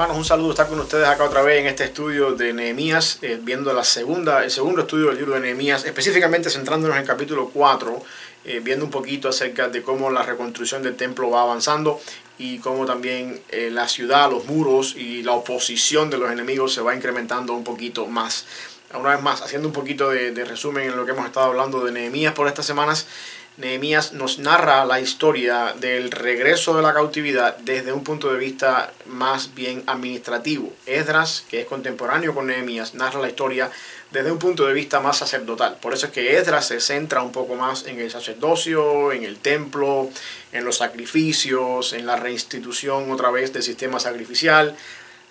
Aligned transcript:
hermanos, 0.00 0.16
un 0.16 0.24
saludo 0.24 0.52
estar 0.52 0.66
con 0.66 0.80
ustedes 0.80 1.06
acá 1.06 1.24
otra 1.24 1.42
vez 1.42 1.60
en 1.60 1.66
este 1.66 1.84
estudio 1.84 2.32
de 2.32 2.54
Nehemías, 2.54 3.18
eh, 3.20 3.38
viendo 3.38 3.70
la 3.74 3.84
segunda, 3.84 4.42
el 4.42 4.50
segundo 4.50 4.80
estudio 4.80 5.08
del 5.08 5.18
libro 5.18 5.34
de 5.34 5.40
Nehemías, 5.40 5.84
específicamente 5.84 6.48
centrándonos 6.48 6.96
en 6.96 7.02
el 7.02 7.06
capítulo 7.06 7.50
4, 7.52 8.02
eh, 8.46 8.60
viendo 8.64 8.86
un 8.86 8.90
poquito 8.90 9.28
acerca 9.28 9.68
de 9.68 9.82
cómo 9.82 10.08
la 10.08 10.22
reconstrucción 10.22 10.82
del 10.82 10.96
templo 10.96 11.28
va 11.28 11.42
avanzando 11.42 12.00
y 12.38 12.60
cómo 12.60 12.86
también 12.86 13.42
eh, 13.50 13.68
la 13.70 13.88
ciudad, 13.88 14.30
los 14.30 14.46
muros 14.46 14.96
y 14.96 15.22
la 15.22 15.32
oposición 15.32 16.08
de 16.08 16.16
los 16.16 16.32
enemigos 16.32 16.72
se 16.72 16.80
va 16.80 16.94
incrementando 16.94 17.52
un 17.52 17.62
poquito 17.62 18.06
más. 18.06 18.46
Una 18.98 19.10
vez 19.10 19.22
más, 19.22 19.42
haciendo 19.42 19.68
un 19.68 19.74
poquito 19.74 20.08
de, 20.08 20.32
de 20.32 20.46
resumen 20.46 20.88
en 20.88 20.96
lo 20.96 21.04
que 21.04 21.12
hemos 21.12 21.26
estado 21.26 21.48
hablando 21.48 21.84
de 21.84 21.92
Nehemías 21.92 22.32
por 22.32 22.48
estas 22.48 22.64
semanas, 22.64 23.06
Nehemías 23.56 24.12
nos 24.12 24.38
narra 24.38 24.84
la 24.86 25.00
historia 25.00 25.74
del 25.78 26.10
regreso 26.10 26.74
de 26.76 26.82
la 26.82 26.94
cautividad 26.94 27.56
desde 27.58 27.92
un 27.92 28.04
punto 28.04 28.32
de 28.32 28.38
vista 28.38 28.92
más 29.06 29.54
bien 29.54 29.82
administrativo. 29.86 30.72
Esdras, 30.86 31.44
que 31.50 31.60
es 31.60 31.66
contemporáneo 31.66 32.34
con 32.34 32.46
Nehemías, 32.46 32.94
narra 32.94 33.20
la 33.20 33.28
historia 33.28 33.70
desde 34.10 34.32
un 34.32 34.38
punto 34.38 34.66
de 34.66 34.72
vista 34.72 35.00
más 35.00 35.18
sacerdotal. 35.18 35.76
Por 35.80 35.92
eso 35.92 36.06
es 36.06 36.12
que 36.12 36.36
Esdras 36.36 36.66
se 36.66 36.80
centra 36.80 37.22
un 37.22 37.32
poco 37.32 37.54
más 37.54 37.86
en 37.86 38.00
el 38.00 38.10
sacerdocio, 38.10 39.12
en 39.12 39.24
el 39.24 39.38
templo, 39.38 40.10
en 40.52 40.64
los 40.64 40.78
sacrificios, 40.78 41.92
en 41.92 42.06
la 42.06 42.16
reinstitución 42.16 43.10
otra 43.10 43.30
vez 43.30 43.52
del 43.52 43.62
sistema 43.62 44.00
sacrificial, 44.00 44.74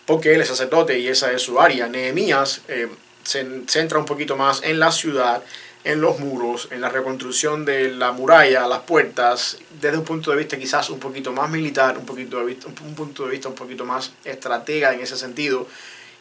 porque 0.05 0.33
él 0.33 0.41
es 0.41 0.47
sacerdote 0.47 0.99
y 0.99 1.07
esa 1.07 1.31
es 1.31 1.41
su 1.41 1.59
área. 1.59 1.87
Nehemías 1.87 2.61
eh, 2.67 2.87
se 3.23 3.45
centra 3.67 3.99
un 3.99 4.05
poquito 4.05 4.37
más 4.37 4.61
en 4.63 4.79
la 4.79 4.91
ciudad, 4.91 5.43
en 5.83 6.01
los 6.01 6.19
muros, 6.19 6.67
en 6.71 6.81
la 6.81 6.89
reconstrucción 6.89 7.65
de 7.65 7.91
la 7.91 8.11
muralla, 8.11 8.67
las 8.67 8.79
puertas, 8.79 9.57
desde 9.79 9.97
un 9.97 10.03
punto 10.03 10.31
de 10.31 10.37
vista 10.37 10.57
quizás 10.57 10.89
un 10.89 10.99
poquito 10.99 11.31
más 11.31 11.49
militar, 11.49 11.97
un, 11.97 12.05
poquito 12.05 12.39
un 12.39 12.95
punto 12.95 13.25
de 13.25 13.31
vista 13.31 13.47
un 13.47 13.55
poquito 13.55 13.85
más 13.85 14.11
estratega 14.25 14.93
en 14.93 14.99
ese 15.01 15.17
sentido. 15.17 15.67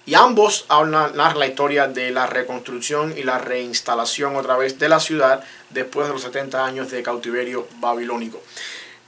Y 0.07 0.15
ambos 0.15 0.65
hablan 0.69 1.15
la 1.15 1.47
historia 1.47 1.87
de 1.87 2.11
la 2.11 2.27
reconstrucción 2.27 3.13
y 3.19 3.25
la 3.25 3.39
reinstalación 3.39 4.37
otra 4.37 4.57
vez 4.57 4.79
de 4.79 4.89
la 4.89 5.01
ciudad 5.01 5.45
después 5.69 6.07
de 6.07 6.15
los 6.15 6.23
70 6.23 6.65
años 6.65 6.91
de 6.91 7.03
cautiverio 7.03 7.69
babilónico. 7.79 8.41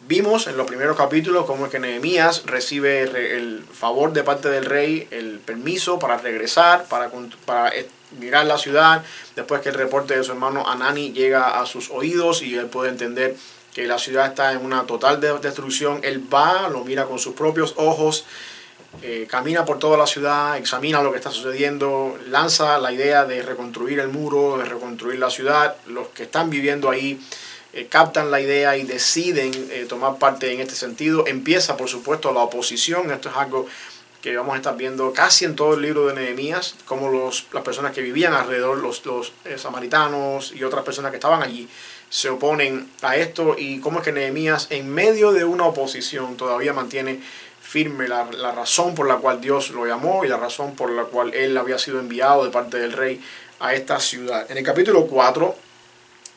Vimos 0.09 0.47
en 0.47 0.57
los 0.57 0.67
primeros 0.67 0.97
capítulos 0.97 1.45
cómo 1.45 1.67
es 1.67 1.71
que 1.71 1.79
Nehemías 1.79 2.45
recibe 2.47 3.03
el 3.03 3.63
favor 3.71 4.13
de 4.13 4.23
parte 4.23 4.49
del 4.49 4.65
rey, 4.65 5.07
el 5.11 5.39
permiso 5.39 5.99
para 5.99 6.17
regresar, 6.17 6.87
para, 6.87 7.11
para 7.45 7.73
mirar 8.19 8.47
la 8.47 8.57
ciudad, 8.57 9.05
después 9.37 9.61
que 9.61 9.69
el 9.69 9.75
reporte 9.75 10.17
de 10.17 10.25
su 10.25 10.33
hermano 10.33 10.67
Anani 10.67 11.13
llega 11.13 11.61
a 11.61 11.67
sus 11.67 11.91
oídos 11.91 12.43
y 12.43 12.57
él 12.57 12.67
puede 12.67 12.89
entender 12.89 13.37
que 13.75 13.87
la 13.87 13.99
ciudad 13.99 14.27
está 14.27 14.53
en 14.53 14.65
una 14.65 14.85
total 14.85 15.21
destrucción, 15.21 16.01
él 16.03 16.23
va, 16.33 16.69
lo 16.69 16.83
mira 16.83 17.05
con 17.05 17.19
sus 17.19 17.35
propios 17.35 17.75
ojos, 17.77 18.25
eh, 19.03 19.27
camina 19.31 19.65
por 19.65 19.79
toda 19.79 19.97
la 19.97 20.07
ciudad, 20.07 20.57
examina 20.57 21.03
lo 21.03 21.13
que 21.13 21.19
está 21.19 21.31
sucediendo, 21.31 22.19
lanza 22.27 22.79
la 22.79 22.91
idea 22.91 23.25
de 23.27 23.43
reconstruir 23.43 24.01
el 24.01 24.09
muro, 24.09 24.59
de 24.59 24.65
reconstruir 24.65 25.21
la 25.21 25.31
ciudad, 25.31 25.77
los 25.87 26.09
que 26.09 26.25
están 26.25 26.51
viviendo 26.51 26.91
ahí 26.91 27.21
eh, 27.73 27.87
captan 27.89 28.31
la 28.31 28.41
idea 28.41 28.77
y 28.77 28.85
deciden 28.85 29.53
eh, 29.71 29.87
tomar 29.89 30.19
parte 30.19 30.53
en 30.53 30.61
este 30.61 30.75
sentido. 30.75 31.27
Empieza, 31.27 31.77
por 31.77 31.89
supuesto, 31.89 32.33
la 32.33 32.41
oposición, 32.41 33.11
esto 33.11 33.29
es 33.29 33.37
algo 33.37 33.67
que 34.21 34.37
vamos 34.37 34.55
a 34.55 34.57
estar 34.57 34.77
viendo 34.77 35.13
casi 35.13 35.45
en 35.45 35.57
todo 35.57 35.75
el 35.75 35.83
libro 35.83 36.07
de 36.07 36.15
Nehemías, 36.15 36.75
como 36.85 37.09
los, 37.09 37.47
las 37.53 37.63
personas 37.63 37.93
que 37.93 38.03
vivían 38.03 38.35
alrededor, 38.35 38.79
los, 38.79 39.07
los 39.07 39.33
eh, 39.45 39.57
samaritanos 39.57 40.53
y 40.53 40.63
otras 40.63 40.85
personas 40.85 41.11
que 41.11 41.17
estaban 41.17 41.43
allí, 41.43 41.69
se 42.11 42.29
oponen 42.29 42.91
a 43.03 43.17
esto 43.17 43.55
y 43.57 43.81
cómo 43.81 44.01
es 44.01 44.05
que 44.05 44.13
Nehemías 44.13 44.67
en 44.71 44.93
medio 44.93 45.33
de 45.33 45.45
una 45.45 45.65
oposición 45.65 46.37
todavía 46.37 46.73
mantiene 46.73 47.21
firme 47.63 48.09
la, 48.09 48.25
la, 48.33 48.51
razón 48.51 48.97
por 48.97 49.07
la 49.07 49.17
cual 49.17 49.41
Dios 49.41 49.71
lo 49.71 49.87
llamó 49.87 50.25
y 50.25 50.29
la 50.29 50.37
razón 50.37 50.75
por 50.75 50.91
la 50.91 51.05
cual 51.05 51.33
él 51.33 51.57
había 51.57 51.79
sido 51.79 52.01
enviado 52.01 52.45
de 52.45 52.51
parte 52.51 52.79
del 52.79 52.93
rey 52.93 53.21
a 53.61 53.75
esta 53.75 54.01
ciudad. 54.01 54.51
En 54.51 54.59
el 54.59 54.65
capítulo 54.65 55.07
4 55.07 55.70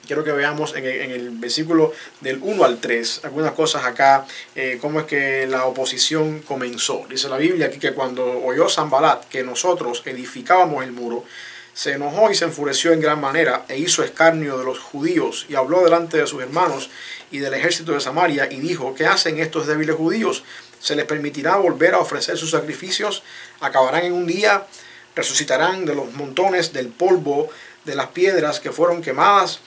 quiero 0.06 0.24
que 0.24 0.32
veamos 0.32 0.76
en 0.76 0.86
el, 0.86 1.30
versículo 1.32 1.94
del 2.22 2.40
1 2.42 2.64
al 2.64 2.80
3 2.80 3.22
algunas 3.24 3.54
cosas 3.54 3.86
acá, 3.86 4.26
eh, 4.56 4.78
cómo 4.82 5.00
es 5.00 5.06
que 5.06 5.48
la 5.48 5.66
oposición 5.66 6.40
comenzó. 6.40 7.06
Dice 7.10 7.30
la 7.30 7.38
Biblia 7.38 7.68
aquí 7.68 7.80
que 7.80 7.94
cuando 7.94 8.26
oyó 8.44 8.70
Zambalat 8.70 9.26
que 9.26 9.44
nosotros 9.44 10.04
edificábamos 10.06 10.84
el 10.84 10.92
muro, 10.92 11.26
se 11.74 11.94
enojó 11.94 12.30
y 12.30 12.36
se 12.36 12.46
enfureció 12.46 12.94
en 12.94 13.02
gran 13.02 13.20
manera 13.20 13.66
e 13.68 13.80
hizo 13.80 14.04
escarnio 14.04 14.60
de 14.60 14.64
los 14.64 14.80
judíos 14.80 15.48
y 15.50 15.56
habló 15.56 15.84
delante 15.84 16.18
de 16.18 16.28
sus 16.28 16.42
hermanos 16.42 16.92
y 17.32 17.40
del 17.40 17.54
ejército 17.56 17.94
de 17.94 18.00
Samaria 18.00 18.48
y 18.52 18.60
dijo, 18.60 18.94
¿qué 18.94 19.08
hacen 19.08 19.40
estos 19.40 19.66
débiles 19.66 19.96
judíos? 19.96 20.44
¿Se 20.80 20.96
les 20.96 21.06
permitirá 21.06 21.56
volver 21.56 21.96
a 21.96 22.00
ofrecer 22.00 22.38
sus 22.38 22.52
sacrificios? 22.52 23.24
¿Acabarán 23.60 24.06
en 24.06 24.14
un 24.14 24.28
día? 24.28 24.68
¿Resucitarán 25.16 25.86
de 25.86 25.96
los 25.96 26.14
montones 26.14 26.74
del 26.74 26.90
polvo 26.90 27.50
de 27.86 27.96
las 27.96 28.08
piedras 28.10 28.60
que 28.60 28.72
fueron 28.72 29.02
quemadas? 29.02 29.60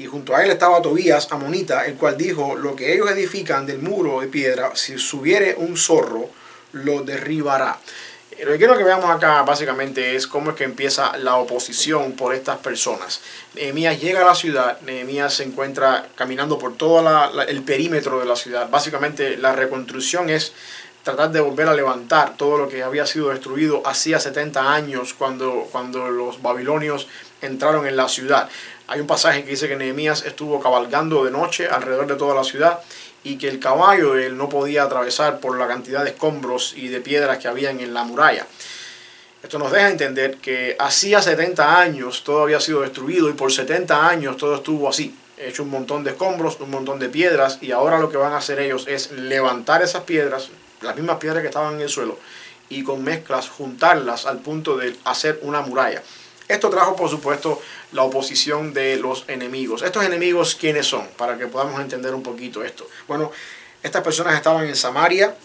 Y 0.00 0.06
junto 0.06 0.34
a 0.34 0.42
él 0.42 0.50
estaba 0.50 0.80
Tobías, 0.80 1.28
amonita, 1.30 1.84
el 1.84 1.96
cual 1.96 2.16
dijo, 2.16 2.56
lo 2.56 2.74
que 2.74 2.94
ellos 2.94 3.10
edifican 3.10 3.66
del 3.66 3.80
muro 3.80 4.22
de 4.22 4.28
piedra, 4.28 4.74
si 4.74 4.96
subiere 4.96 5.54
un 5.58 5.76
zorro, 5.76 6.30
lo 6.72 7.02
derribará. 7.02 7.78
Lo 8.42 8.52
que 8.52 8.56
quiero 8.56 8.78
que 8.78 8.84
veamos 8.84 9.10
acá 9.10 9.42
básicamente 9.42 10.16
es 10.16 10.26
cómo 10.26 10.52
es 10.52 10.56
que 10.56 10.64
empieza 10.64 11.18
la 11.18 11.36
oposición 11.36 12.12
por 12.12 12.34
estas 12.34 12.56
personas. 12.60 13.20
Nehemías 13.54 14.00
llega 14.00 14.22
a 14.22 14.24
la 14.24 14.34
ciudad, 14.34 14.80
Nehemías 14.80 15.34
se 15.34 15.44
encuentra 15.44 16.06
caminando 16.14 16.58
por 16.58 16.78
todo 16.78 17.04
el 17.46 17.62
perímetro 17.62 18.20
de 18.20 18.24
la 18.24 18.36
ciudad. 18.36 18.70
Básicamente 18.70 19.36
la 19.36 19.52
reconstrucción 19.52 20.30
es 20.30 20.54
tratar 21.02 21.30
de 21.30 21.40
volver 21.40 21.68
a 21.68 21.74
levantar 21.74 22.38
todo 22.38 22.56
lo 22.56 22.68
que 22.68 22.82
había 22.82 23.06
sido 23.06 23.28
destruido 23.28 23.82
hacía 23.86 24.18
70 24.18 24.72
años 24.72 25.12
cuando, 25.12 25.68
cuando 25.70 26.08
los 26.08 26.40
babilonios 26.40 27.06
entraron 27.42 27.86
en 27.86 27.96
la 27.96 28.08
ciudad. 28.08 28.48
Hay 28.86 29.00
un 29.00 29.06
pasaje 29.06 29.44
que 29.44 29.50
dice 29.50 29.68
que 29.68 29.76
Nehemías 29.76 30.24
estuvo 30.24 30.60
cabalgando 30.60 31.24
de 31.24 31.30
noche 31.30 31.68
alrededor 31.68 32.06
de 32.06 32.16
toda 32.16 32.34
la 32.34 32.44
ciudad 32.44 32.80
y 33.22 33.36
que 33.36 33.48
el 33.48 33.60
caballo 33.60 34.14
de 34.14 34.26
él 34.26 34.36
no 34.36 34.48
podía 34.48 34.84
atravesar 34.84 35.40
por 35.40 35.58
la 35.58 35.68
cantidad 35.68 36.02
de 36.02 36.10
escombros 36.10 36.74
y 36.76 36.88
de 36.88 37.00
piedras 37.00 37.38
que 37.38 37.48
habían 37.48 37.80
en 37.80 37.94
la 37.94 38.04
muralla. 38.04 38.46
Esto 39.42 39.58
nos 39.58 39.72
deja 39.72 39.88
entender 39.88 40.36
que 40.36 40.76
hacía 40.78 41.22
70 41.22 41.80
años 41.80 42.24
todo 42.24 42.42
había 42.42 42.60
sido 42.60 42.82
destruido 42.82 43.30
y 43.30 43.32
por 43.32 43.52
70 43.52 44.08
años 44.08 44.36
todo 44.36 44.56
estuvo 44.56 44.88
así, 44.88 45.14
hecho 45.38 45.62
un 45.62 45.70
montón 45.70 46.04
de 46.04 46.10
escombros, 46.10 46.60
un 46.60 46.70
montón 46.70 46.98
de 46.98 47.08
piedras 47.08 47.58
y 47.62 47.72
ahora 47.72 47.98
lo 47.98 48.10
que 48.10 48.18
van 48.18 48.32
a 48.32 48.38
hacer 48.38 48.58
ellos 48.60 48.86
es 48.86 49.12
levantar 49.12 49.82
esas 49.82 50.02
piedras, 50.02 50.50
las 50.82 50.94
mismas 50.94 51.16
piedras 51.16 51.40
que 51.40 51.48
estaban 51.48 51.74
en 51.74 51.80
el 51.80 51.88
suelo 51.88 52.18
y 52.68 52.84
con 52.84 53.02
mezclas 53.02 53.48
juntarlas 53.48 54.26
al 54.26 54.38
punto 54.38 54.76
de 54.76 54.94
hacer 55.04 55.40
una 55.42 55.62
muralla. 55.62 56.02
Esto 56.50 56.68
trajo, 56.68 56.96
por 56.96 57.08
supuesto, 57.08 57.62
la 57.92 58.02
oposición 58.02 58.74
de 58.74 58.96
los 58.96 59.24
enemigos. 59.28 59.82
¿Estos 59.82 60.04
enemigos 60.04 60.56
quiénes 60.56 60.84
son? 60.84 61.06
Para 61.16 61.38
que 61.38 61.46
podamos 61.46 61.80
entender 61.80 62.12
un 62.12 62.24
poquito 62.24 62.64
esto. 62.64 62.88
Bueno, 63.06 63.30
estas 63.84 64.02
personas 64.02 64.34
estaban 64.34 64.66
en 64.66 64.74
Samaria. 64.74 65.36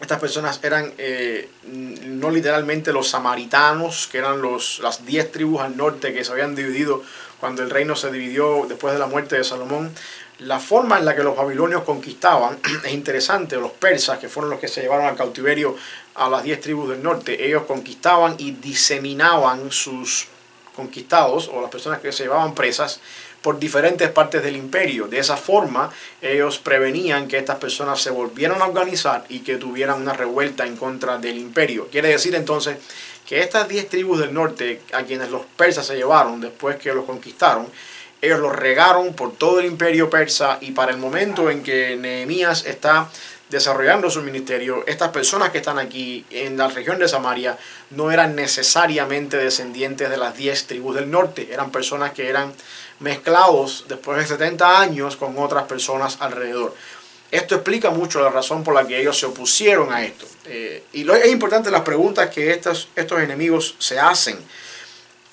Estas 0.00 0.18
personas 0.18 0.60
eran 0.62 0.94
eh, 0.96 1.50
no 1.64 2.30
literalmente 2.30 2.90
los 2.90 3.08
samaritanos, 3.10 4.08
que 4.10 4.16
eran 4.16 4.40
los, 4.40 4.78
las 4.80 5.04
diez 5.04 5.30
tribus 5.30 5.60
al 5.60 5.76
norte 5.76 6.14
que 6.14 6.24
se 6.24 6.32
habían 6.32 6.54
dividido 6.54 7.02
cuando 7.38 7.62
el 7.62 7.68
reino 7.68 7.94
se 7.94 8.10
dividió 8.10 8.64
después 8.66 8.94
de 8.94 9.00
la 9.00 9.06
muerte 9.06 9.36
de 9.36 9.44
Salomón. 9.44 9.94
La 10.38 10.58
forma 10.58 10.98
en 10.98 11.04
la 11.04 11.14
que 11.14 11.22
los 11.22 11.36
babilonios 11.36 11.84
conquistaban 11.84 12.58
es 12.84 12.92
interesante, 12.92 13.56
los 13.56 13.70
persas, 13.70 14.18
que 14.18 14.28
fueron 14.28 14.50
los 14.50 14.60
que 14.60 14.68
se 14.68 14.82
llevaron 14.82 15.06
al 15.06 15.16
cautiverio 15.16 15.76
a 16.16 16.28
las 16.28 16.42
diez 16.42 16.60
tribus 16.60 16.88
del 16.90 17.02
norte, 17.02 17.46
ellos 17.46 17.64
conquistaban 17.64 18.34
y 18.38 18.52
diseminaban 18.52 19.70
sus 19.70 20.26
conquistados 20.74 21.48
o 21.52 21.60
las 21.60 21.70
personas 21.70 22.00
que 22.00 22.12
se 22.12 22.24
llevaban 22.24 22.54
presas 22.54 23.00
por 23.42 23.58
diferentes 23.58 24.10
partes 24.10 24.42
del 24.42 24.56
imperio. 24.56 25.06
De 25.06 25.18
esa 25.18 25.36
forma, 25.36 25.92
ellos 26.22 26.58
prevenían 26.58 27.28
que 27.28 27.36
estas 27.36 27.58
personas 27.58 28.00
se 28.00 28.10
volvieran 28.10 28.60
a 28.60 28.66
organizar 28.66 29.24
y 29.28 29.40
que 29.40 29.56
tuvieran 29.56 30.00
una 30.00 30.14
revuelta 30.14 30.66
en 30.66 30.76
contra 30.76 31.18
del 31.18 31.38
imperio. 31.38 31.88
Quiere 31.92 32.08
decir 32.08 32.34
entonces 32.34 32.78
que 33.26 33.40
estas 33.40 33.68
diez 33.68 33.88
tribus 33.88 34.18
del 34.18 34.32
norte, 34.32 34.80
a 34.92 35.02
quienes 35.02 35.30
los 35.30 35.42
persas 35.56 35.86
se 35.86 35.96
llevaron 35.96 36.40
después 36.40 36.76
que 36.76 36.94
los 36.94 37.04
conquistaron, 37.04 37.68
ellos 38.24 38.40
los 38.40 38.54
regaron 38.54 39.14
por 39.14 39.36
todo 39.36 39.60
el 39.60 39.66
imperio 39.66 40.10
persa 40.10 40.58
y 40.60 40.72
para 40.72 40.92
el 40.92 40.98
momento 40.98 41.50
en 41.50 41.62
que 41.62 41.96
Nehemías 41.96 42.66
está 42.66 43.10
desarrollando 43.50 44.10
su 44.10 44.22
ministerio, 44.22 44.82
estas 44.86 45.10
personas 45.10 45.50
que 45.50 45.58
están 45.58 45.78
aquí 45.78 46.24
en 46.30 46.56
la 46.56 46.68
región 46.68 46.98
de 46.98 47.08
Samaria 47.08 47.58
no 47.90 48.10
eran 48.10 48.34
necesariamente 48.34 49.36
descendientes 49.36 50.10
de 50.10 50.16
las 50.16 50.36
diez 50.36 50.66
tribus 50.66 50.96
del 50.96 51.10
norte, 51.10 51.48
eran 51.52 51.70
personas 51.70 52.12
que 52.12 52.28
eran 52.28 52.52
mezclados 53.00 53.84
después 53.86 54.18
de 54.18 54.26
70 54.26 54.80
años 54.80 55.16
con 55.16 55.38
otras 55.38 55.64
personas 55.64 56.16
alrededor. 56.20 56.74
Esto 57.30 57.56
explica 57.56 57.90
mucho 57.90 58.20
la 58.20 58.30
razón 58.30 58.64
por 58.64 58.74
la 58.74 58.86
que 58.86 59.00
ellos 59.00 59.18
se 59.18 59.26
opusieron 59.26 59.92
a 59.92 60.04
esto. 60.04 60.26
Eh, 60.46 60.84
y 60.92 61.04
lo, 61.04 61.14
es 61.14 61.30
importante 61.30 61.70
las 61.70 61.82
preguntas 61.82 62.30
que 62.30 62.50
estos, 62.50 62.88
estos 62.94 63.20
enemigos 63.20 63.74
se 63.78 63.98
hacen 63.98 64.38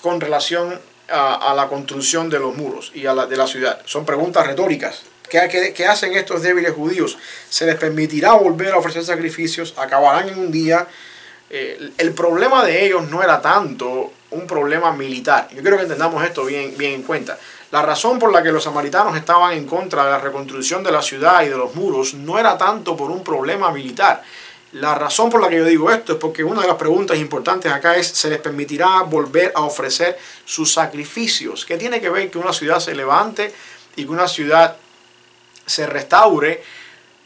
con 0.00 0.20
relación 0.20 0.80
a, 1.12 1.52
la 1.54 1.68
construcción 1.68 2.30
de 2.30 2.38
los 2.38 2.56
muros 2.56 2.90
y 2.94 3.06
a 3.06 3.14
la, 3.14 3.26
de 3.26 3.36
la 3.36 3.46
ciudad. 3.46 3.80
Son 3.84 4.04
preguntas 4.04 4.46
retóricas 4.46 5.02
¿Qué, 5.32 5.86
hacen 5.86 6.12
estos 6.12 6.42
débiles 6.42 6.72
judíos? 6.72 7.16
Se 7.48 7.64
les 7.64 7.76
permitirá 7.76 8.34
volver 8.34 8.74
a 8.74 8.76
ofrecer 8.76 9.02
sacrificios, 9.02 9.72
acabarán 9.78 10.28
en 10.28 10.38
un 10.38 10.52
día. 10.52 10.86
Eh, 11.48 11.90
el 11.96 12.12
problema 12.12 12.62
de 12.64 12.84
ellos 12.84 13.08
no 13.08 13.22
era 13.22 13.40
tanto 13.40 14.12
un 14.30 14.46
problema 14.46 14.92
militar. 14.92 15.48
Yo 15.50 15.62
quiero 15.62 15.78
que 15.78 15.84
entendamos 15.84 16.22
esto 16.22 16.44
bien, 16.44 16.76
bien 16.76 16.92
en 16.92 17.02
cuenta. 17.02 17.38
La 17.70 17.80
razón 17.80 18.18
por 18.18 18.30
la 18.30 18.42
que 18.42 18.52
los 18.52 18.64
samaritanos 18.64 19.16
estaban 19.16 19.54
en 19.54 19.66
contra 19.66 20.04
de 20.04 20.10
la 20.10 20.18
reconstrucción 20.18 20.82
de 20.82 20.92
la 20.92 21.00
ciudad 21.00 21.42
y 21.42 21.48
de 21.48 21.56
los 21.56 21.74
muros 21.74 22.12
no 22.12 22.38
era 22.38 22.58
tanto 22.58 22.94
por 22.94 23.10
un 23.10 23.24
problema 23.24 23.72
militar. 23.72 24.22
La 24.72 24.94
razón 24.94 25.28
por 25.28 25.40
la 25.40 25.48
que 25.48 25.56
yo 25.56 25.64
digo 25.64 25.90
esto 25.90 26.14
es 26.14 26.18
porque 26.18 26.42
una 26.42 26.62
de 26.62 26.68
las 26.68 26.76
preguntas 26.76 27.18
importantes 27.18 27.70
acá 27.70 27.96
es, 27.96 28.08
¿se 28.08 28.30
les 28.30 28.38
permitirá 28.38 29.02
volver 29.02 29.52
a 29.54 29.62
ofrecer 29.62 30.18
sus 30.44 30.72
sacrificios? 30.72 31.66
¿Qué 31.66 31.76
tiene 31.76 32.00
que 32.00 32.08
ver 32.08 32.30
que 32.30 32.38
una 32.38 32.54
ciudad 32.54 32.80
se 32.80 32.94
levante 32.94 33.52
y 33.96 34.04
que 34.04 34.10
una 34.10 34.28
ciudad 34.28 34.76
se 35.66 35.86
restaure 35.86 36.62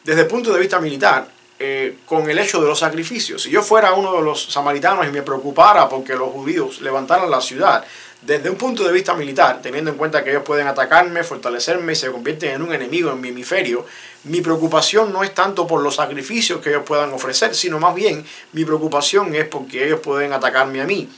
desde 0.03 0.23
el 0.23 0.27
punto 0.27 0.53
de 0.53 0.61
vista 0.61 0.81
militar 0.81 1.29
eh, 1.59 1.99
con 2.05 2.29
el 2.29 2.39
hecho 2.39 2.61
de 2.61 2.69
los 2.69 2.81
sacrificios. 2.81 3.43
Si 3.43 3.51
yo 3.51 3.63
fuera 3.63 3.95
uno 3.95 4.15
de 4.17 4.23
los 4.23 4.53
samaritanos 4.53 5.07
y 5.07 5.11
me 5.11 5.23
preocupara 5.23 5.89
porque 5.89 6.15
los 6.15 6.31
judíos 6.31 6.83
levantaran 6.83 7.31
la 7.31 7.41
ciudad, 7.41 7.83
desde 8.23 8.51
un 8.51 8.57
punto 8.57 8.85
de 8.85 8.93
vista 8.93 9.15
militar, 9.15 9.61
teniendo 9.63 9.91
en 9.91 9.97
cuenta 9.97 10.25
que 10.25 10.31
ellos 10.31 10.43
pueden 10.43 10.67
atacarme, 10.67 11.23
fortalecerme 11.23 11.93
y 11.93 11.97
se 11.97 12.11
convierten 12.11 12.55
en 12.55 12.63
un 12.63 12.75
enemigo 12.75 13.13
en 13.13 13.21
mi 13.21 13.29
hemisferio, 13.29 13.87
mi 14.25 14.41
preocupación 14.41 15.13
no 15.13 15.23
es 15.23 15.33
tanto 15.35 15.67
por 15.67 15.83
los 15.83 15.97
sacrificios 15.97 16.61
que 16.61 16.71
ellos 16.71 16.83
puedan 16.85 17.13
ofrecer, 17.13 17.55
sino 17.55 17.79
más 17.79 17.95
bien 17.95 18.25
mi 18.53 18.65
preocupación 18.65 19.35
es 19.35 19.47
porque 19.47 19.87
ellos 19.87 20.01
pueden 20.01 20.33
atacarme 20.33 20.81
a 20.81 20.87
mí. 20.87 21.09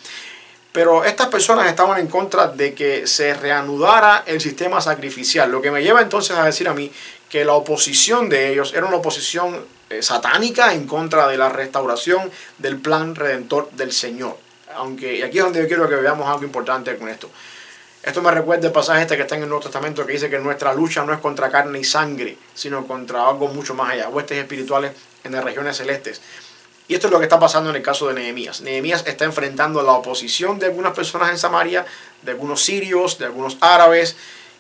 Pero 0.73 1.05
estas 1.05 1.29
personas 1.29 1.67
estaban 1.67 1.99
en 1.99 2.09
contra 2.09 2.49
de 2.49 2.75
que 2.75 3.07
se 3.07 3.33
reanudara 3.33 4.25
el 4.27 4.41
sistema 4.41 4.81
sacrificial, 4.81 5.51
lo 5.51 5.63
que 5.63 5.71
me 5.71 5.83
lleva 5.83 6.03
entonces 6.03 6.37
a 6.37 6.45
decir 6.45 6.69
a 6.69 6.75
mí 6.75 6.93
que 7.29 7.45
la 7.45 7.55
oposición 7.55 8.29
de 8.29 8.53
ellos 8.53 8.75
era 8.75 8.87
una 8.87 8.97
oposición 8.97 9.65
eh, 9.91 10.03
satánica 10.03 10.75
en 10.75 10.87
contra 10.87 11.27
de 11.27 11.39
la 11.39 11.49
restauración 11.49 12.31
del 12.59 12.79
plan 12.79 13.15
redentor 13.15 13.71
del 13.73 13.93
Señor. 13.93 14.48
Aunque, 14.79 15.17
y 15.17 15.23
aquí 15.23 15.39
es 15.39 15.45
donde 15.45 15.61
yo 15.61 15.67
quiero 15.67 15.89
que 15.89 15.97
veamos 15.97 16.27
algo 16.27 16.45
importante 16.45 16.97
con 16.97 17.09
esto. 17.09 17.29
Esto 18.03 18.23
me 18.23 18.31
recuerda 18.31 18.69
el 18.69 18.73
pasaje 18.73 19.03
este 19.03 19.17
que 19.17 19.23
está 19.23 19.35
en 19.35 19.43
el 19.43 19.49
Nuevo 19.49 19.65
Testamento 19.65 20.07
que 20.07 20.13
dice 20.13 20.31
que 20.31 20.39
nuestra 20.39 20.73
lucha 20.73 21.05
no 21.05 21.13
es 21.13 21.19
contra 21.19 21.51
carne 21.51 21.81
y 21.81 21.85
sangre, 21.85 22.39
sino 22.55 22.87
contra 22.87 23.29
algo 23.29 23.49
mucho 23.49 23.75
más 23.75 23.91
allá, 23.91 24.09
huestes 24.09 24.39
espirituales 24.39 24.93
en 25.25 25.33
las 25.33 25.45
regiones 25.45 25.77
celestes. 25.77 26.21
Y 26.87 26.95
esto 26.95 27.09
es 27.09 27.13
lo 27.13 27.19
que 27.19 27.25
está 27.25 27.39
pasando 27.39 27.69
en 27.69 27.77
el 27.77 27.83
caso 27.83 28.09
de 28.09 28.15
Nehemías. 28.15 28.63
Nehemías 28.63 29.05
está 29.07 29.25
enfrentando 29.27 29.83
la 29.83 29.93
oposición 29.93 30.59
de 30.59 30.67
algunas 30.67 30.95
personas 30.95 31.31
en 31.31 31.39
Samaria, 31.39 31.85
de 32.23 32.31
algunos 32.31 32.65
sirios, 32.65 33.19
de 33.19 33.27
algunos 33.27 33.59
árabes, 33.61 34.17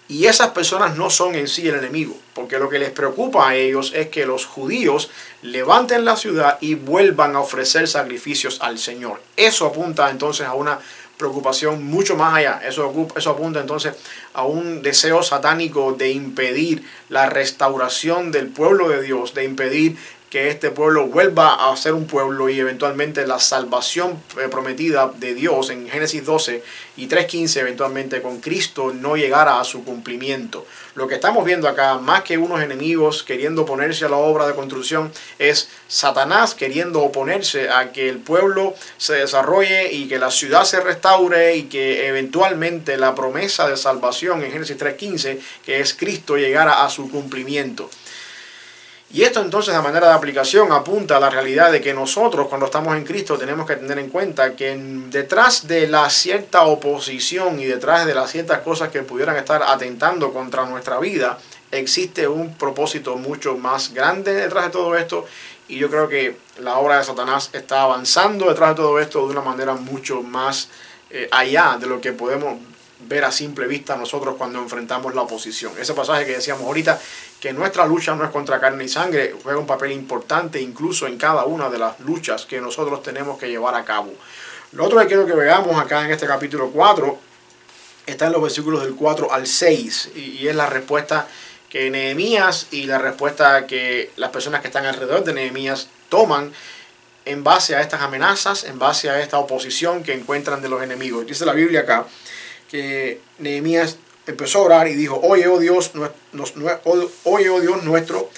y 0.09 0.25
esas 0.25 0.49
personas 0.49 0.97
no 0.97 1.11
son 1.11 1.35
en 1.35 1.47
sí 1.49 1.69
el 1.69 1.77
enemigo, 1.77 2.17
porque 2.35 2.59
lo 2.59 2.71
que 2.71 2.79
les 2.79 2.91
preocupa 2.91 3.49
a 3.49 3.55
ellos 3.55 3.93
es 3.95 4.09
que 4.09 4.25
los 4.25 4.47
judíos 4.47 5.11
levanten 5.43 6.07
la 6.07 6.17
ciudad 6.17 6.57
y 6.61 6.75
vuelvan 6.75 7.37
a 7.37 7.41
ofrecer 7.41 7.87
sacrificios 7.87 8.59
al 8.63 8.79
Señor. 8.79 9.21
Eso 9.37 9.67
apunta 9.67 10.11
entonces 10.11 10.47
a 10.47 10.55
una 10.55 10.79
preocupación 11.19 11.85
mucho 11.85 12.17
más 12.17 12.35
allá. 12.35 12.61
Eso, 12.65 12.91
eso 13.15 13.31
apunta 13.31 13.61
entonces 13.61 13.95
a 14.33 14.45
un 14.45 14.81
deseo 14.81 15.23
satánico 15.23 15.93
de 15.93 16.11
impedir 16.11 16.85
la 17.11 17.27
restauración 17.27 18.33
del 18.33 18.47
pueblo 18.47 18.89
de 18.89 19.03
Dios, 19.03 19.35
de 19.35 19.45
impedir 19.45 19.99
que 20.31 20.49
este 20.49 20.71
pueblo 20.71 21.07
vuelva 21.07 21.71
a 21.71 21.77
ser 21.77 21.95
un 21.95 22.07
pueblo 22.07 22.49
y 22.49 22.61
eventualmente 22.61 23.27
la 23.27 23.39
salvación 23.39 24.23
eh, 24.39 24.49
prometida 24.51 25.11
de 25.17 25.35
Dios 25.35 25.71
en 25.71 25.89
Génesis 25.89 26.25
12 26.25 26.63
y 26.99 27.09
3.15 27.09 27.61
eventualmente 27.61 28.21
con 28.21 28.41
Cristo 28.41 28.93
no 28.93 29.17
llegara 29.17 29.59
a 29.59 29.65
su 29.65 29.85
cumplimiento. 29.85 30.67
Lo 30.95 31.07
que 31.07 31.15
estamos 31.15 31.45
viendo 31.45 31.69
acá, 31.69 31.97
más 31.99 32.23
que 32.25 32.37
unos 32.37 32.61
enemigos 32.61 33.23
queriendo 33.23 33.63
oponerse 33.63 34.05
a 34.05 34.09
la 34.09 34.17
obra 34.17 34.47
de 34.47 34.55
construcción, 34.55 35.13
es 35.39 35.69
Satanás 35.87 36.55
queriendo 36.55 37.03
oponerse 37.03 37.71
a 37.71 37.93
que 37.93 38.09
el 38.09 38.19
pueblo 38.19 38.75
se 38.99 39.15
desarrolle 39.15 39.93
y 39.93 40.09
que 40.09 40.19
la 40.19 40.31
ciudad 40.31 40.65
se 40.65 40.81
restaure 40.81 41.57
y 41.57 41.65
que 41.65 42.09
eventualmente 42.09 42.97
la 42.99 43.15
promesa 43.15 43.69
de 43.69 43.77
salvación 43.77 44.43
en 44.43 44.53
Génesis 44.53 44.77
3.15, 44.77 45.39
que 45.65 45.81
es 45.81 45.95
Cristo, 45.95 46.37
llegara 46.37 46.85
a 46.85 46.91
su 46.91 47.09
cumplimiento. 47.11 47.89
Y 49.11 49.23
esto 49.23 49.41
entonces 49.41 49.75
a 49.75 49.81
manera 49.81 50.09
de 50.09 50.13
aplicación 50.13 50.71
apunta 50.71 51.17
a 51.17 51.21
la 51.21 51.31
realidad 51.31 51.73
de 51.73 51.81
que 51.81 51.95
nosotros 51.95 52.47
cuando 52.49 52.67
estamos 52.67 52.95
en 52.95 53.05
Cristo 53.05 53.39
tenemos 53.39 53.67
que 53.67 53.77
tener 53.77 53.99
en 53.99 54.11
cuenta 54.11 54.55
que 54.55 54.77
detrás 55.09 55.67
de 55.67 55.89
la 55.89 56.11
cierta 56.11 56.65
oposición 56.65 57.59
y 57.59 57.65
detrás 57.65 58.05
de 58.05 58.15
las 58.15 58.31
ciertas 58.31 58.61
cosas 58.61 58.91
que 58.91 59.03
pudieran 59.03 59.37
estar 59.37 59.63
atentando 59.63 60.31
contra 60.31 60.67
nuestra 60.67 60.99
vida, 60.99 61.39
existe 61.71 62.29
un 62.29 62.55
propósito 62.55 63.17
mucho 63.17 63.57
más 63.57 63.95
grande 63.95 64.35
detrás 64.35 64.67
de 64.67 64.71
todo 64.73 64.95
esto. 64.95 65.25
Y 65.69 65.79
yo 65.79 65.89
creo 65.89 66.09
que 66.09 66.37
la 66.59 66.77
obra 66.77 66.99
de 66.99 67.05
Satanás 67.05 67.49
está 67.55 67.83
avanzando 67.83 68.51
detrás 68.51 68.71
de 68.71 68.77
todo 68.77 69.01
esto 69.01 69.27
de 69.27 69.33
una 69.33 69.43
manera 69.43 69.73
mucho 69.75 70.23
más 70.23 70.69
eh, 71.09 71.29
allá 71.31 71.79
de 71.81 71.87
lo 71.87 71.99
que 72.03 72.13
podemos 72.13 72.59
ver 73.01 73.25
a 73.25 73.33
simple 73.33 73.67
vista 73.67 73.97
nosotros 73.97 74.35
cuando 74.37 74.59
enfrentamos 74.59 75.15
la 75.15 75.23
oposición. 75.23 75.73
Ese 75.79 75.95
pasaje 75.95 76.27
que 76.27 76.33
decíamos 76.33 76.65
ahorita, 76.65 77.01
que 77.41 77.53
nuestra 77.53 77.87
lucha 77.87 78.15
no 78.15 78.25
es 78.25 78.31
contra 78.31 78.61
carne 78.61 78.85
y 78.85 78.89
sangre, 78.89 79.35
juega 79.43 79.59
un 79.59 79.67
papel 79.67 79.93
importante 79.93 80.61
incluso 80.61 81.07
en 81.07 81.17
cada 81.17 81.45
una 81.45 81.71
de 81.71 81.79
las 81.79 82.01
luchas 82.01 82.47
que 82.47 82.61
nosotros 82.61 83.03
tenemos 83.03 83.39
que 83.39 83.49
llevar 83.49 83.75
a 83.75 83.85
cabo. 83.85 84.13
Lo 84.73 84.85
otro 84.85 84.99
que 85.01 85.07
quiero 85.07 85.27
que 85.27 85.35
veamos 85.35 85.81
acá 85.81 86.05
en 86.05 86.11
este 86.11 86.27
capítulo 86.27 86.71
4 86.71 87.19
está 88.07 88.27
en 88.27 88.33
los 88.33 88.43
versículos 88.43 88.83
del 88.83 88.95
4 88.95 89.33
al 89.33 89.47
6 89.47 90.11
y 90.17 90.49
es 90.49 90.57
la 90.57 90.67
respuesta 90.67 91.29
que 91.69 91.91
Nehemías 91.91 92.69
y 92.71 92.85
la 92.85 92.99
respuesta 92.99 93.67
que 93.67 94.11
las 94.17 94.31
personas 94.31 94.61
que 94.61 94.69
están 94.69 94.87
alrededor 94.87 95.25
de 95.25 95.35
Nehemías 95.35 95.89
toman 96.09 96.53
en 97.27 97.45
base 97.45 97.77
a 97.77 97.83
estas 97.83 98.01
amenazas, 98.01 98.65
en 98.65 98.79
base 98.79 99.11
a 99.11 99.21
esta 99.21 99.39
oposición 99.39 100.03
que 100.03 100.15
encuentran 100.15 100.63
de 100.63 100.71
los 100.71 100.83
enemigos. 100.83 101.27
Dice 101.27 101.45
la 101.45 101.53
Biblia 101.53 101.81
acá, 101.81 102.07
que 102.71 103.21
Nehemías 103.39 103.97
empezó 104.27 104.59
a 104.59 104.63
orar 104.63 104.89
y 104.89 104.95
dijo, 104.95 105.21
oye, 105.23 105.49
oh 105.49 105.59
Dios, 105.59 105.93
nos, 106.33 106.55
oye, 107.25 107.49
oh 107.51 107.61
Dios 107.61 107.83
nuestro, 107.83 108.31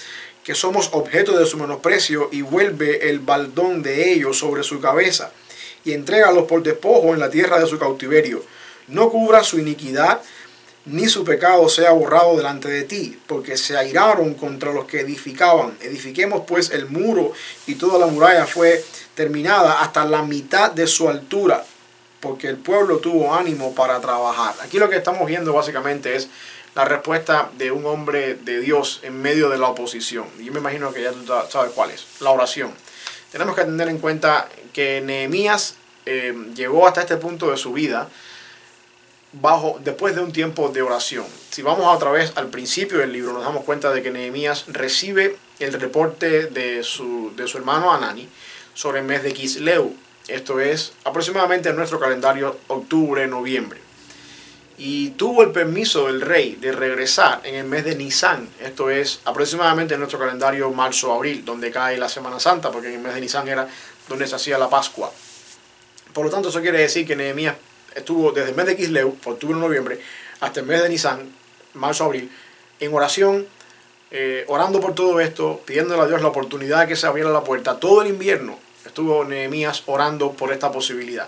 que 0.43 0.55
somos 0.55 0.89
objeto 0.93 1.37
de 1.37 1.45
su 1.45 1.57
menosprecio 1.57 2.29
y 2.31 2.41
vuelve 2.41 3.09
el 3.09 3.19
baldón 3.19 3.83
de 3.83 4.11
ellos 4.13 4.39
sobre 4.39 4.63
su 4.63 4.79
cabeza 4.79 5.31
y 5.83 5.93
entrégalos 5.93 6.45
por 6.45 6.63
despojo 6.63 7.13
en 7.13 7.19
la 7.19 7.29
tierra 7.29 7.59
de 7.59 7.67
su 7.67 7.77
cautiverio. 7.77 8.43
No 8.87 9.09
cubra 9.09 9.43
su 9.43 9.59
iniquidad, 9.59 10.21
ni 10.85 11.07
su 11.07 11.23
pecado 11.23 11.69
sea 11.69 11.91
borrado 11.91 12.37
delante 12.37 12.67
de 12.67 12.83
ti, 12.83 13.19
porque 13.27 13.55
se 13.57 13.77
airaron 13.77 14.33
contra 14.33 14.73
los 14.73 14.85
que 14.85 15.01
edificaban. 15.01 15.77
Edifiquemos 15.81 16.43
pues 16.47 16.71
el 16.71 16.87
muro 16.87 17.33
y 17.67 17.75
toda 17.75 17.99
la 17.99 18.07
muralla 18.07 18.45
fue 18.45 18.83
terminada 19.13 19.81
hasta 19.81 20.05
la 20.05 20.23
mitad 20.23 20.71
de 20.71 20.87
su 20.87 21.07
altura 21.07 21.63
porque 22.21 22.47
el 22.47 22.57
pueblo 22.57 22.99
tuvo 22.99 23.33
ánimo 23.33 23.75
para 23.75 23.99
trabajar. 23.99 24.55
Aquí 24.61 24.79
lo 24.79 24.89
que 24.89 24.97
estamos 24.97 25.27
viendo 25.27 25.51
básicamente 25.53 26.15
es 26.15 26.29
la 26.75 26.85
respuesta 26.85 27.49
de 27.57 27.71
un 27.71 27.85
hombre 27.85 28.35
de 28.35 28.59
Dios 28.59 28.99
en 29.03 29.21
medio 29.21 29.49
de 29.49 29.57
la 29.57 29.67
oposición. 29.67 30.25
Y 30.39 30.45
yo 30.45 30.53
me 30.53 30.59
imagino 30.59 30.93
que 30.93 31.01
ya 31.01 31.11
tú 31.11 31.25
sabes 31.49 31.71
cuál 31.73 31.91
es, 31.91 32.05
la 32.21 32.29
oración. 32.29 32.71
Tenemos 33.31 33.55
que 33.55 33.63
tener 33.63 33.89
en 33.89 33.97
cuenta 33.97 34.47
que 34.71 35.01
Nehemías 35.01 35.75
eh, 36.05 36.33
llegó 36.55 36.87
hasta 36.87 37.01
este 37.01 37.17
punto 37.17 37.51
de 37.51 37.57
su 37.57 37.73
vida 37.73 38.07
bajo, 39.33 39.79
después 39.83 40.15
de 40.15 40.21
un 40.21 40.31
tiempo 40.31 40.69
de 40.69 40.81
oración. 40.81 41.25
Si 41.49 41.61
vamos 41.61 41.85
otra 41.93 42.11
vez 42.11 42.33
al 42.35 42.47
principio 42.47 42.99
del 42.99 43.11
libro, 43.11 43.33
nos 43.33 43.43
damos 43.43 43.63
cuenta 43.63 43.91
de 43.91 44.01
que 44.01 44.11
Nehemías 44.11 44.65
recibe 44.67 45.37
el 45.59 45.73
reporte 45.73 46.45
de 46.47 46.83
su, 46.83 47.33
de 47.35 47.47
su 47.47 47.57
hermano 47.57 47.91
Anani 47.91 48.29
sobre 48.73 48.99
el 48.99 49.05
mes 49.05 49.23
de 49.23 49.33
Kisleu 49.33 49.95
esto 50.33 50.59
es 50.59 50.93
aproximadamente 51.03 51.69
en 51.69 51.75
nuestro 51.75 51.99
calendario 51.99 52.57
octubre-noviembre. 52.67 53.79
Y 54.77 55.09
tuvo 55.11 55.43
el 55.43 55.51
permiso 55.51 56.07
del 56.07 56.21
rey 56.21 56.55
de 56.55 56.71
regresar 56.71 57.41
en 57.43 57.55
el 57.55 57.65
mes 57.65 57.85
de 57.85 57.95
Nisan. 57.95 58.47
Esto 58.59 58.89
es 58.89 59.19
aproximadamente 59.25 59.93
en 59.93 59.99
nuestro 59.99 60.17
calendario 60.17 60.71
marzo-abril, 60.71 61.45
donde 61.45 61.69
cae 61.69 61.97
la 61.97 62.09
Semana 62.09 62.39
Santa, 62.39 62.71
porque 62.71 62.87
en 62.87 62.95
el 62.95 62.99
mes 63.01 63.13
de 63.13 63.21
Nisan 63.21 63.47
era 63.47 63.67
donde 64.07 64.25
se 64.25 64.35
hacía 64.35 64.57
la 64.57 64.69
Pascua. 64.69 65.11
Por 66.13 66.25
lo 66.25 66.31
tanto, 66.31 66.49
eso 66.49 66.61
quiere 66.61 66.79
decir 66.79 67.05
que 67.05 67.15
Nehemías 67.15 67.55
estuvo 67.93 68.31
desde 68.31 68.49
el 68.49 68.55
mes 68.55 68.65
de 68.65 68.75
Kisleu, 68.75 69.15
octubre-noviembre, 69.23 69.99
hasta 70.39 70.61
el 70.61 70.65
mes 70.65 70.81
de 70.81 70.89
Nisan, 70.89 71.31
marzo-abril, 71.75 72.31
en 72.79 72.93
oración, 72.93 73.45
eh, 74.09 74.45
orando 74.47 74.79
por 74.79 74.95
todo 74.95 75.19
esto, 75.19 75.61
pidiéndole 75.65 76.01
a 76.01 76.07
Dios 76.07 76.21
la 76.21 76.29
oportunidad 76.29 76.81
de 76.81 76.87
que 76.87 76.95
se 76.95 77.05
abriera 77.05 77.29
la 77.29 77.43
puerta 77.43 77.79
todo 77.79 78.01
el 78.01 78.07
invierno 78.07 78.57
estuvo 78.85 79.23
Nehemías 79.23 79.83
orando 79.85 80.31
por 80.31 80.51
esta 80.51 80.71
posibilidad. 80.71 81.27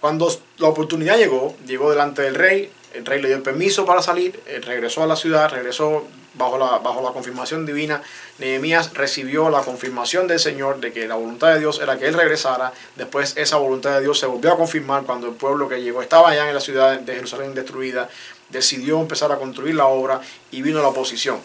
Cuando 0.00 0.28
la 0.58 0.68
oportunidad 0.68 1.16
llegó, 1.16 1.56
llegó 1.66 1.90
delante 1.90 2.22
del 2.22 2.34
rey, 2.34 2.70
el 2.92 3.06
rey 3.06 3.20
le 3.20 3.28
dio 3.28 3.36
el 3.36 3.42
permiso 3.42 3.84
para 3.84 4.02
salir, 4.02 4.40
regresó 4.64 5.02
a 5.02 5.06
la 5.06 5.16
ciudad, 5.16 5.50
regresó 5.50 6.04
bajo 6.34 6.58
la, 6.58 6.78
bajo 6.78 7.02
la 7.02 7.12
confirmación 7.12 7.66
divina. 7.66 8.02
Nehemías 8.38 8.94
recibió 8.94 9.50
la 9.50 9.62
confirmación 9.62 10.26
del 10.26 10.38
Señor 10.38 10.80
de 10.80 10.92
que 10.92 11.08
la 11.08 11.14
voluntad 11.14 11.54
de 11.54 11.60
Dios 11.60 11.80
era 11.82 11.98
que 11.98 12.06
él 12.06 12.14
regresara. 12.14 12.72
Después 12.96 13.36
esa 13.36 13.56
voluntad 13.56 13.94
de 13.96 14.02
Dios 14.02 14.18
se 14.18 14.26
volvió 14.26 14.52
a 14.52 14.56
confirmar 14.56 15.04
cuando 15.04 15.28
el 15.28 15.34
pueblo 15.34 15.68
que 15.68 15.82
llegó 15.82 16.02
estaba 16.02 16.30
allá 16.30 16.48
en 16.48 16.54
la 16.54 16.60
ciudad 16.60 16.98
de 16.98 17.14
Jerusalén 17.14 17.54
destruida, 17.54 18.08
decidió 18.50 19.00
empezar 19.00 19.32
a 19.32 19.36
construir 19.36 19.74
la 19.74 19.86
obra 19.86 20.20
y 20.50 20.62
vino 20.62 20.80
la 20.82 20.88
oposición. 20.88 21.40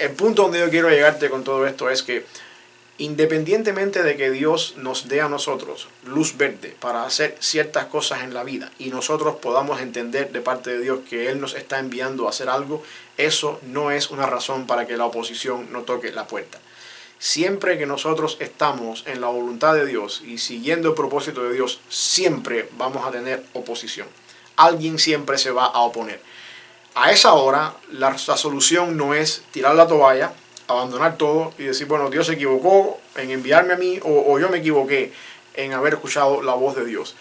El 0.00 0.12
punto 0.12 0.42
donde 0.42 0.60
yo 0.60 0.70
quiero 0.70 0.88
llegarte 0.90 1.30
con 1.30 1.44
todo 1.44 1.66
esto 1.66 1.90
es 1.90 2.02
que 2.02 2.24
independientemente 2.98 4.02
de 4.02 4.16
que 4.16 4.30
Dios 4.30 4.74
nos 4.76 5.08
dé 5.08 5.20
a 5.20 5.28
nosotros 5.28 5.88
luz 6.06 6.36
verde 6.36 6.76
para 6.80 7.04
hacer 7.04 7.36
ciertas 7.40 7.86
cosas 7.86 8.22
en 8.22 8.32
la 8.32 8.44
vida 8.44 8.72
y 8.78 8.88
nosotros 8.88 9.36
podamos 9.36 9.80
entender 9.80 10.32
de 10.32 10.40
parte 10.40 10.70
de 10.70 10.80
Dios 10.80 11.00
que 11.08 11.28
Él 11.28 11.40
nos 11.40 11.54
está 11.54 11.78
enviando 11.78 12.26
a 12.26 12.30
hacer 12.30 12.48
algo, 12.48 12.82
eso 13.16 13.60
no 13.62 13.90
es 13.90 14.10
una 14.10 14.26
razón 14.26 14.66
para 14.66 14.86
que 14.86 14.96
la 14.96 15.04
oposición 15.06 15.72
no 15.72 15.82
toque 15.82 16.12
la 16.12 16.26
puerta. 16.26 16.58
Siempre 17.18 17.78
que 17.78 17.86
nosotros 17.86 18.36
estamos 18.40 19.02
en 19.06 19.20
la 19.20 19.28
voluntad 19.28 19.74
de 19.74 19.86
Dios 19.86 20.22
y 20.24 20.38
siguiendo 20.38 20.90
el 20.90 20.94
propósito 20.94 21.42
de 21.44 21.54
Dios, 21.54 21.80
siempre 21.88 22.68
vamos 22.76 23.06
a 23.06 23.10
tener 23.10 23.42
oposición. 23.54 24.06
Alguien 24.56 24.98
siempre 24.98 25.38
se 25.38 25.50
va 25.50 25.64
a 25.64 25.80
oponer. 25.80 26.20
A 26.94 27.12
esa 27.12 27.34
hora, 27.34 27.74
la, 27.90 28.16
solución 28.16 28.96
no 28.96 29.14
es 29.14 29.42
tirar 29.50 29.74
la 29.74 29.86
toalla, 29.86 30.32
abandonar 30.68 31.16
todo 31.16 31.52
y 31.58 31.64
decir, 31.64 31.86
bueno, 31.86 32.10
Dios 32.10 32.26
se 32.26 32.34
equivocó 32.34 32.98
en 33.16 33.30
enviarme 33.30 33.74
a 33.74 33.76
mí 33.76 34.00
o, 34.02 34.38
yo 34.38 34.48
me 34.48 34.58
equivoqué 34.58 35.12
en 35.54 35.72
haber 35.72 35.94
escuchado 35.94 36.42
la 36.42 36.54
voz 36.54 36.76
de 36.76 36.84
Dios. 36.84 37.16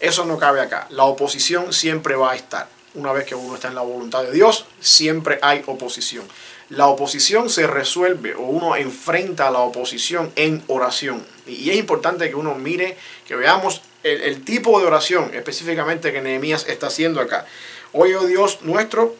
Eso 0.00 0.24
no 0.24 0.38
cabe 0.38 0.60
acá. 0.60 0.86
La 0.90 1.04
oposición 1.04 1.72
siempre 1.72 2.14
va 2.16 2.32
a 2.32 2.36
estar. 2.36 2.68
Una 2.94 3.12
vez 3.12 3.24
que 3.24 3.34
uno 3.34 3.54
está 3.54 3.68
en 3.68 3.74
la 3.74 3.82
voluntad 3.82 4.22
de 4.22 4.32
Dios, 4.32 4.66
siempre 4.80 5.38
hay 5.42 5.62
oposición. 5.66 6.24
La 6.70 6.86
oposición 6.86 7.50
se 7.50 7.66
resuelve 7.66 8.34
o 8.34 8.42
uno 8.42 8.76
enfrenta 8.76 9.48
a 9.48 9.50
la 9.50 9.60
oposición 9.60 10.32
en 10.36 10.62
oración. 10.68 11.24
Y 11.46 11.70
es 11.70 11.76
importante 11.76 12.28
que 12.28 12.34
uno 12.34 12.54
mire, 12.54 12.96
que 13.26 13.36
veamos 13.36 13.82
el, 14.02 14.22
el 14.22 14.44
tipo 14.44 14.78
de 14.80 14.86
oración 14.86 15.30
específicamente 15.34 16.12
que 16.12 16.20
Nehemías 16.20 16.66
está 16.68 16.88
haciendo 16.88 17.20
acá. 17.20 17.46
Oye, 17.92 18.16
oh 18.16 18.26
Dios 18.26 18.60
nuestro, 18.62 19.14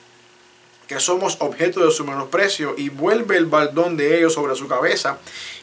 que 0.89 0.99
somos 0.99 1.37
objeto 1.41 1.85
de 1.85 1.93
su 1.93 2.05
menosprecio, 2.05 2.75
y 2.77 2.89
vuelve 2.89 3.37
el 3.37 3.47
baldón 3.47 3.97
de 3.97 4.19
ellos 4.19 4.35
sobre 4.35 4.57
su 4.57 4.67
cabeza, 4.67 5.19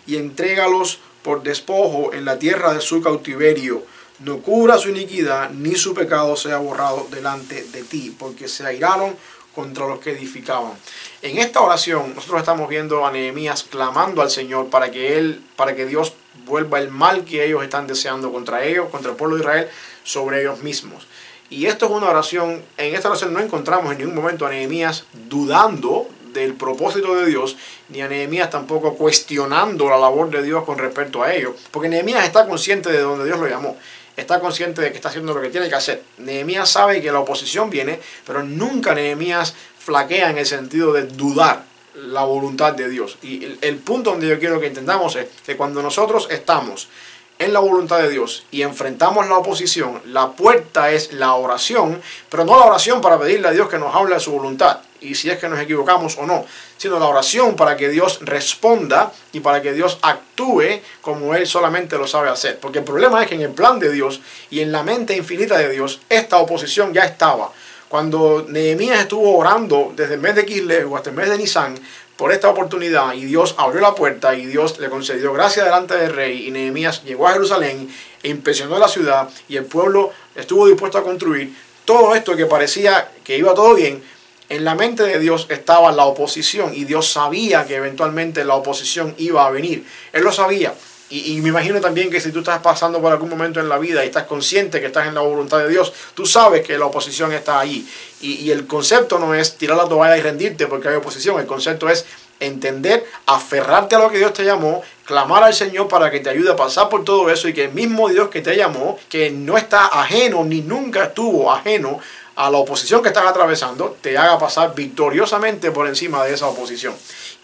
y 0.07 0.17
entrégalos 0.17 0.99
por 1.23 1.41
despojo 1.41 2.13
en 2.13 2.23
la 2.23 2.37
tierra 2.37 2.73
de 2.73 2.81
su 2.81 3.01
cautiverio. 3.01 3.83
No 4.19 4.37
cubra 4.37 4.77
su 4.77 4.89
iniquidad, 4.89 5.49
ni 5.49 5.75
su 5.75 5.93
pecado 5.93 6.37
sea 6.37 6.59
borrado 6.59 7.07
delante 7.11 7.63
de 7.63 7.83
ti, 7.83 8.15
porque 8.17 8.47
se 8.47 8.65
airaron 8.65 9.15
contra 9.55 9.87
los 9.87 9.99
que 9.99 10.11
edificaban. 10.11 10.73
En 11.21 11.39
esta 11.39 11.61
oración 11.61 12.13
nosotros 12.13 12.41
estamos 12.41 12.69
viendo 12.69 13.05
a 13.05 13.11
Nehemías 13.11 13.63
clamando 13.63 14.21
al 14.21 14.29
Señor 14.29 14.69
para 14.69 14.91
que 14.91 15.17
él, 15.17 15.41
para 15.55 15.75
que 15.75 15.85
Dios 15.85 16.13
vuelva 16.45 16.79
el 16.79 16.91
mal 16.91 17.23
que 17.23 17.45
ellos 17.45 17.63
están 17.63 17.87
deseando 17.87 18.31
contra 18.31 18.63
ellos, 18.65 18.89
contra 18.89 19.11
el 19.11 19.17
pueblo 19.17 19.37
de 19.37 19.41
Israel, 19.41 19.69
sobre 20.03 20.41
ellos 20.41 20.61
mismos. 20.61 21.07
Y 21.49 21.67
esto 21.67 21.85
es 21.85 21.91
una 21.91 22.09
oración, 22.09 22.63
en 22.77 22.95
esta 22.95 23.09
oración 23.09 23.33
no 23.33 23.39
encontramos 23.39 23.91
en 23.91 23.99
ningún 23.99 24.15
momento 24.15 24.45
a 24.45 24.49
Nehemías 24.49 25.05
dudando 25.29 26.07
del 26.33 26.53
propósito 26.55 27.15
de 27.15 27.27
Dios, 27.27 27.55
ni 27.89 28.01
a 28.01 28.07
Nehemías 28.07 28.49
tampoco 28.49 28.95
cuestionando 28.95 29.89
la 29.89 29.97
labor 29.97 30.29
de 30.29 30.43
Dios 30.43 30.63
con 30.65 30.77
respecto 30.77 31.23
a 31.23 31.33
ello, 31.33 31.55
porque 31.71 31.87
Nehemías 31.87 32.25
está 32.25 32.47
consciente 32.47 32.91
de 32.91 32.99
donde 32.99 33.25
Dios 33.25 33.39
lo 33.39 33.47
llamó, 33.47 33.77
está 34.17 34.39
consciente 34.39 34.81
de 34.81 34.89
que 34.89 34.97
está 34.97 35.09
haciendo 35.09 35.33
lo 35.33 35.41
que 35.41 35.49
tiene 35.49 35.69
que 35.69 35.75
hacer. 35.75 36.03
Nehemías 36.17 36.69
sabe 36.69 37.01
que 37.01 37.11
la 37.11 37.19
oposición 37.19 37.69
viene, 37.69 37.99
pero 38.25 38.43
nunca 38.43 38.93
Nehemías 38.93 39.55
flaquea 39.79 40.31
en 40.31 40.37
el 40.37 40.45
sentido 40.45 40.93
de 40.93 41.03
dudar 41.03 41.63
la 41.95 42.23
voluntad 42.23 42.73
de 42.73 42.89
Dios. 42.89 43.17
Y 43.21 43.45
el, 43.45 43.57
el 43.61 43.77
punto 43.77 44.11
donde 44.11 44.27
yo 44.27 44.39
quiero 44.39 44.59
que 44.59 44.67
entendamos 44.67 45.15
es 45.15 45.27
que 45.45 45.55
cuando 45.55 45.81
nosotros 45.81 46.27
estamos 46.29 46.89
en 47.39 47.53
la 47.53 47.59
voluntad 47.59 47.99
de 47.99 48.09
Dios 48.09 48.45
y 48.51 48.61
enfrentamos 48.61 49.27
la 49.27 49.37
oposición, 49.37 50.01
la 50.05 50.31
puerta 50.31 50.91
es 50.91 51.13
la 51.13 51.33
oración, 51.35 52.01
pero 52.29 52.45
no 52.45 52.57
la 52.57 52.65
oración 52.65 53.01
para 53.01 53.19
pedirle 53.19 53.47
a 53.47 53.51
Dios 53.51 53.69
que 53.69 53.77
nos 53.77 53.93
hable 53.93 54.15
de 54.15 54.21
su 54.21 54.31
voluntad 54.31 54.79
y 55.01 55.15
si 55.15 55.29
es 55.29 55.37
que 55.37 55.47
nos 55.47 55.59
equivocamos 55.59 56.17
o 56.17 56.25
no, 56.25 56.45
sino 56.77 56.99
la 56.99 57.05
oración 57.05 57.55
para 57.55 57.77
que 57.77 57.89
Dios 57.89 58.19
responda 58.21 59.11
y 59.31 59.39
para 59.39 59.61
que 59.61 59.73
Dios 59.73 59.99
actúe 60.01 60.81
como 61.01 61.35
Él 61.35 61.45
solamente 61.47 61.97
lo 61.97 62.07
sabe 62.07 62.29
hacer. 62.29 62.59
Porque 62.59 62.79
el 62.79 62.85
problema 62.85 63.21
es 63.21 63.29
que 63.29 63.35
en 63.35 63.41
el 63.41 63.51
plan 63.51 63.79
de 63.79 63.91
Dios 63.91 64.21
y 64.49 64.61
en 64.61 64.71
la 64.71 64.83
mente 64.83 65.15
infinita 65.15 65.57
de 65.57 65.69
Dios, 65.69 66.01
esta 66.09 66.37
oposición 66.37 66.93
ya 66.93 67.03
estaba. 67.03 67.51
Cuando 67.87 68.45
Nehemías 68.49 68.99
estuvo 68.99 69.37
orando 69.37 69.93
desde 69.95 70.15
el 70.15 70.19
mes 70.19 70.35
de 70.35 70.45
Kislev 70.45 70.95
hasta 70.95 71.11
el 71.11 71.15
mes 71.15 71.29
de 71.29 71.37
Nisan, 71.37 71.75
por 72.17 72.31
esta 72.31 72.49
oportunidad 72.49 73.13
y 73.13 73.25
Dios 73.25 73.55
abrió 73.57 73.81
la 73.81 73.93
puerta 73.93 74.35
y 74.35 74.45
Dios 74.45 74.79
le 74.79 74.89
concedió 74.89 75.33
gracia 75.33 75.63
delante 75.65 75.95
del 75.95 76.13
rey 76.13 76.47
y 76.47 76.51
Nehemías 76.51 77.03
llegó 77.03 77.27
a 77.27 77.33
Jerusalén 77.33 77.89
e 78.23 78.29
impresionó 78.29 78.79
la 78.79 78.87
ciudad 78.87 79.29
y 79.49 79.57
el 79.57 79.65
pueblo 79.65 80.11
estuvo 80.35 80.67
dispuesto 80.67 80.97
a 80.97 81.03
construir 81.03 81.53
todo 81.83 82.15
esto 82.15 82.35
que 82.35 82.45
parecía 82.45 83.11
que 83.23 83.37
iba 83.37 83.53
todo 83.53 83.75
bien. 83.75 84.03
En 84.47 84.63
la 84.63 84.75
mente 84.75 85.03
de 85.03 85.19
Dios 85.19 85.47
estaba 85.49 85.91
la 85.91 86.05
oposición 86.05 86.73
y 86.73 86.85
Dios 86.85 87.07
sabía 87.07 87.65
que 87.65 87.75
eventualmente 87.75 88.45
la 88.45 88.55
oposición 88.55 89.15
iba 89.17 89.45
a 89.45 89.49
venir. 89.49 89.85
Él 90.13 90.23
lo 90.23 90.31
sabía. 90.31 90.73
Y, 91.09 91.39
me 91.41 91.49
imagino 91.49 91.79
también 91.79 92.09
que 92.09 92.19
si 92.19 92.31
tú 92.31 92.39
estás 92.39 92.59
pasando 92.61 92.99
por 92.99 93.11
algún 93.11 93.29
momento 93.29 93.59
en 93.59 93.69
la 93.69 93.77
vida 93.77 94.03
y 94.03 94.07
estás 94.07 94.23
consciente 94.23 94.79
que 94.79 94.87
estás 94.87 95.07
en 95.07 95.13
la 95.13 95.21
voluntad 95.21 95.59
de 95.59 95.69
Dios, 95.69 95.93
tú 96.15 96.25
sabes 96.25 96.65
que 96.65 96.77
la 96.79 96.85
oposición 96.85 97.31
está 97.31 97.59
ahí. 97.59 97.87
Y, 98.21 98.33
y 98.37 98.51
el 98.51 98.65
concepto 98.65 99.19
no 99.19 99.35
es 99.35 99.55
tirar 99.55 99.77
la 99.77 99.87
toalla 99.87 100.17
y 100.17 100.21
rendirte 100.21 100.65
porque 100.65 100.87
hay 100.87 100.95
oposición. 100.95 101.39
El 101.39 101.45
concepto 101.45 101.89
es 101.89 102.05
entender, 102.39 103.05
aferrarte 103.27 103.95
a 103.95 103.99
lo 103.99 104.09
que 104.09 104.17
Dios 104.17 104.33
te 104.33 104.43
llamó, 104.43 104.83
clamar 105.05 105.43
al 105.43 105.53
Señor 105.53 105.87
para 105.87 106.09
que 106.11 106.19
te 106.19 106.29
ayude 106.29 106.51
a 106.51 106.55
pasar 106.55 106.89
por 106.89 107.03
todo 107.03 107.29
eso 107.29 107.47
y 107.47 107.53
que 107.53 107.65
el 107.65 107.71
mismo 107.71 108.09
Dios 108.09 108.29
que 108.29 108.41
te 108.41 108.55
llamó, 108.55 108.97
que 109.09 109.29
no 109.29 109.57
está 109.57 109.85
ajeno 109.85 110.43
ni 110.43 110.61
nunca 110.61 111.05
estuvo 111.05 111.51
ajeno 111.51 111.99
a 112.35 112.49
la 112.49 112.57
oposición 112.57 113.01
que 113.01 113.09
estás 113.09 113.25
atravesando, 113.25 113.97
te 114.01 114.17
haga 114.17 114.37
pasar 114.37 114.75
victoriosamente 114.75 115.71
por 115.71 115.87
encima 115.87 116.25
de 116.25 116.33
esa 116.33 116.47
oposición. 116.47 116.93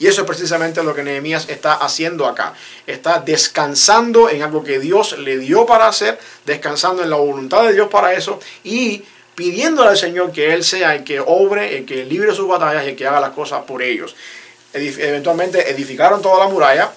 Y 0.02 0.08
eso 0.08 0.22
es 0.22 0.28
precisamente 0.28 0.82
lo 0.82 0.96
que 0.96 1.04
Nehemías 1.04 1.48
está 1.48 1.74
haciendo 1.74 2.26
acá. 2.26 2.56
Está 2.88 3.20
descansando 3.20 4.32
en 4.32 4.42
algo 4.42 4.64
que 4.64 4.80
Dios 4.80 5.16
le 5.20 5.38
dio 5.38 5.68
para 5.68 5.86
hacer, 5.86 6.18
descansando 6.44 7.04
en 7.04 7.12
la 7.12 7.18
voluntad 7.18 7.62
de 7.66 7.74
Dios 7.74 7.88
para 7.88 8.12
eso 8.14 8.40
y 8.64 9.04
pidiéndole 9.36 9.90
al 9.90 9.98
Señor 9.98 10.32
que 10.32 10.56
Él 10.56 10.64
sea 10.64 10.96
el 10.96 11.04
que 11.04 11.20
obre, 11.20 11.78
el 11.78 11.86
que 11.86 12.04
libre 12.04 12.34
sus 12.34 12.48
batallas 12.48 12.84
y 12.86 12.90
el 12.90 12.96
que 12.96 13.06
haga 13.06 13.20
las 13.20 13.30
cosas 13.30 13.62
por 13.66 13.84
ellos. 13.84 14.16
Eventualmente 14.74 15.70
edificaron 15.70 16.20
toda 16.20 16.46
la 16.46 16.52
muralla 16.52 16.92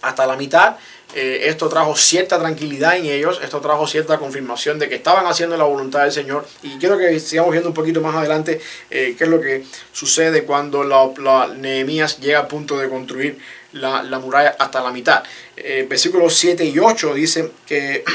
hasta 0.00 0.26
la 0.26 0.36
mitad 0.36 0.76
eh, 1.14 1.48
esto 1.48 1.68
trajo 1.68 1.96
cierta 1.96 2.38
tranquilidad 2.38 2.96
en 2.96 3.06
ellos, 3.06 3.40
esto 3.42 3.60
trajo 3.60 3.86
cierta 3.86 4.18
confirmación 4.18 4.78
de 4.78 4.88
que 4.88 4.96
estaban 4.96 5.26
haciendo 5.26 5.56
la 5.56 5.64
voluntad 5.64 6.02
del 6.02 6.12
Señor. 6.12 6.46
Y 6.62 6.78
quiero 6.78 6.98
que 6.98 7.18
sigamos 7.20 7.52
viendo 7.52 7.68
un 7.68 7.74
poquito 7.74 8.00
más 8.00 8.14
adelante 8.16 8.60
eh, 8.90 9.14
qué 9.16 9.24
es 9.24 9.30
lo 9.30 9.40
que 9.40 9.64
sucede 9.92 10.42
cuando 10.44 10.84
la, 10.84 11.46
Nehemías 11.56 12.18
llega 12.18 12.40
a 12.40 12.48
punto 12.48 12.76
de 12.78 12.88
construir 12.88 13.38
la, 13.72 14.02
muralla 14.18 14.56
hasta 14.58 14.82
la 14.82 14.90
mitad. 14.90 15.22
Eh, 15.56 15.86
versículos 15.88 16.34
7 16.34 16.64
y 16.64 16.78
8 16.78 17.14
dice 17.14 17.50
que... 17.66 18.04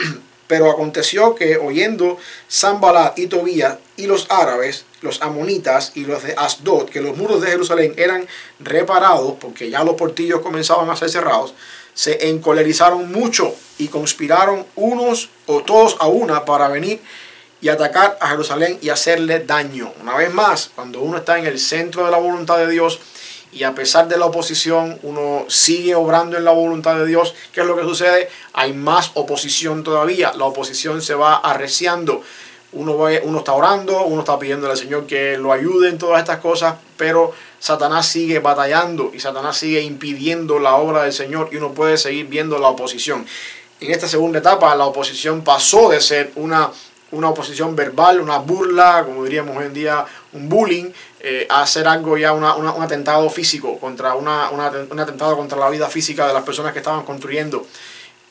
Pero 0.51 0.69
aconteció 0.69 1.33
que 1.33 1.55
oyendo 1.55 2.17
Zambalat 2.51 3.17
y 3.17 3.27
Tobías 3.27 3.77
y 3.95 4.05
los 4.05 4.29
árabes, 4.29 4.83
los 4.99 5.21
amonitas 5.21 5.93
y 5.95 6.03
los 6.03 6.23
de 6.23 6.33
Asdod, 6.37 6.89
que 6.89 6.99
los 6.99 7.15
muros 7.15 7.39
de 7.39 7.47
Jerusalén 7.47 7.93
eran 7.95 8.27
reparados, 8.59 9.35
porque 9.39 9.69
ya 9.69 9.85
los 9.85 9.95
portillos 9.95 10.41
comenzaban 10.41 10.89
a 10.89 10.97
ser 10.97 11.09
cerrados, 11.09 11.53
se 11.93 12.29
encolerizaron 12.29 13.11
mucho 13.11 13.53
y 13.77 13.87
conspiraron 13.87 14.65
unos 14.75 15.29
o 15.47 15.61
todos 15.63 15.97
a 15.99 16.07
una 16.07 16.45
para 16.45 16.67
venir 16.67 17.01
y 17.61 17.69
atacar 17.69 18.17
a 18.19 18.29
Jerusalén 18.29 18.79
y 18.81 18.89
hacerle 18.89 19.39
daño. 19.39 19.93
Una 20.01 20.15
vez 20.15 20.33
más, 20.33 20.71
cuando 20.75 21.01
uno 21.01 21.17
está 21.17 21.37
en 21.37 21.45
el 21.45 21.59
centro 21.59 22.05
de 22.05 22.11
la 22.11 22.17
voluntad 22.17 22.57
de 22.57 22.67
Dios 22.67 22.99
y 23.51 23.63
a 23.63 23.75
pesar 23.75 24.07
de 24.07 24.17
la 24.17 24.25
oposición, 24.25 24.97
uno 25.03 25.45
sigue 25.47 25.93
obrando 25.93 26.37
en 26.37 26.45
la 26.45 26.51
voluntad 26.51 26.95
de 26.95 27.05
Dios, 27.05 27.35
¿qué 27.51 27.61
es 27.61 27.67
lo 27.67 27.75
que 27.75 27.83
sucede? 27.83 28.29
Hay 28.53 28.73
más 28.73 29.11
oposición 29.13 29.83
todavía. 29.83 30.31
La 30.35 30.45
oposición 30.45 31.01
se 31.01 31.13
va 31.13 31.35
arreciando. 31.35 32.23
Uno, 32.73 32.97
va, 32.97 33.09
uno 33.23 33.39
está 33.39 33.53
orando, 33.53 34.05
uno 34.05 34.21
está 34.21 34.39
pidiendo 34.39 34.69
al 34.69 34.77
Señor 34.77 35.05
que 35.05 35.37
lo 35.37 35.51
ayude 35.51 35.89
en 35.89 35.97
todas 35.97 36.19
estas 36.19 36.39
cosas, 36.39 36.75
pero 36.97 37.33
Satanás 37.59 38.07
sigue 38.07 38.39
batallando 38.39 39.11
y 39.13 39.19
Satanás 39.19 39.57
sigue 39.57 39.81
impidiendo 39.81 40.57
la 40.57 40.75
obra 40.75 41.03
del 41.03 41.13
Señor 41.13 41.49
y 41.51 41.57
uno 41.57 41.73
puede 41.73 41.97
seguir 41.97 42.27
viendo 42.27 42.57
la 42.59 42.69
oposición. 42.69 43.25
En 43.81 43.91
esta 43.91 44.07
segunda 44.07 44.39
etapa 44.39 44.75
la 44.75 44.85
oposición 44.85 45.43
pasó 45.43 45.89
de 45.89 45.99
ser 46.01 46.31
una, 46.35 46.71
una 47.11 47.29
oposición 47.29 47.75
verbal, 47.75 48.21
una 48.21 48.37
burla, 48.37 49.03
como 49.05 49.23
diríamos 49.25 49.57
hoy 49.57 49.65
en 49.65 49.73
día, 49.73 50.05
un 50.33 50.47
bullying, 50.47 50.91
eh, 51.19 51.45
a 51.49 51.65
ser 51.67 51.87
algo 51.87 52.17
ya 52.17 52.33
un 52.33 52.43
atentado 52.81 53.29
físico, 53.29 53.77
contra 53.79 54.15
una, 54.15 54.49
un 54.49 54.99
atentado 54.99 55.35
contra 55.35 55.59
la 55.59 55.69
vida 55.69 55.87
física 55.87 56.27
de 56.27 56.33
las 56.33 56.43
personas 56.43 56.73
que 56.73 56.79
estaban 56.79 57.03
construyendo. 57.03 57.65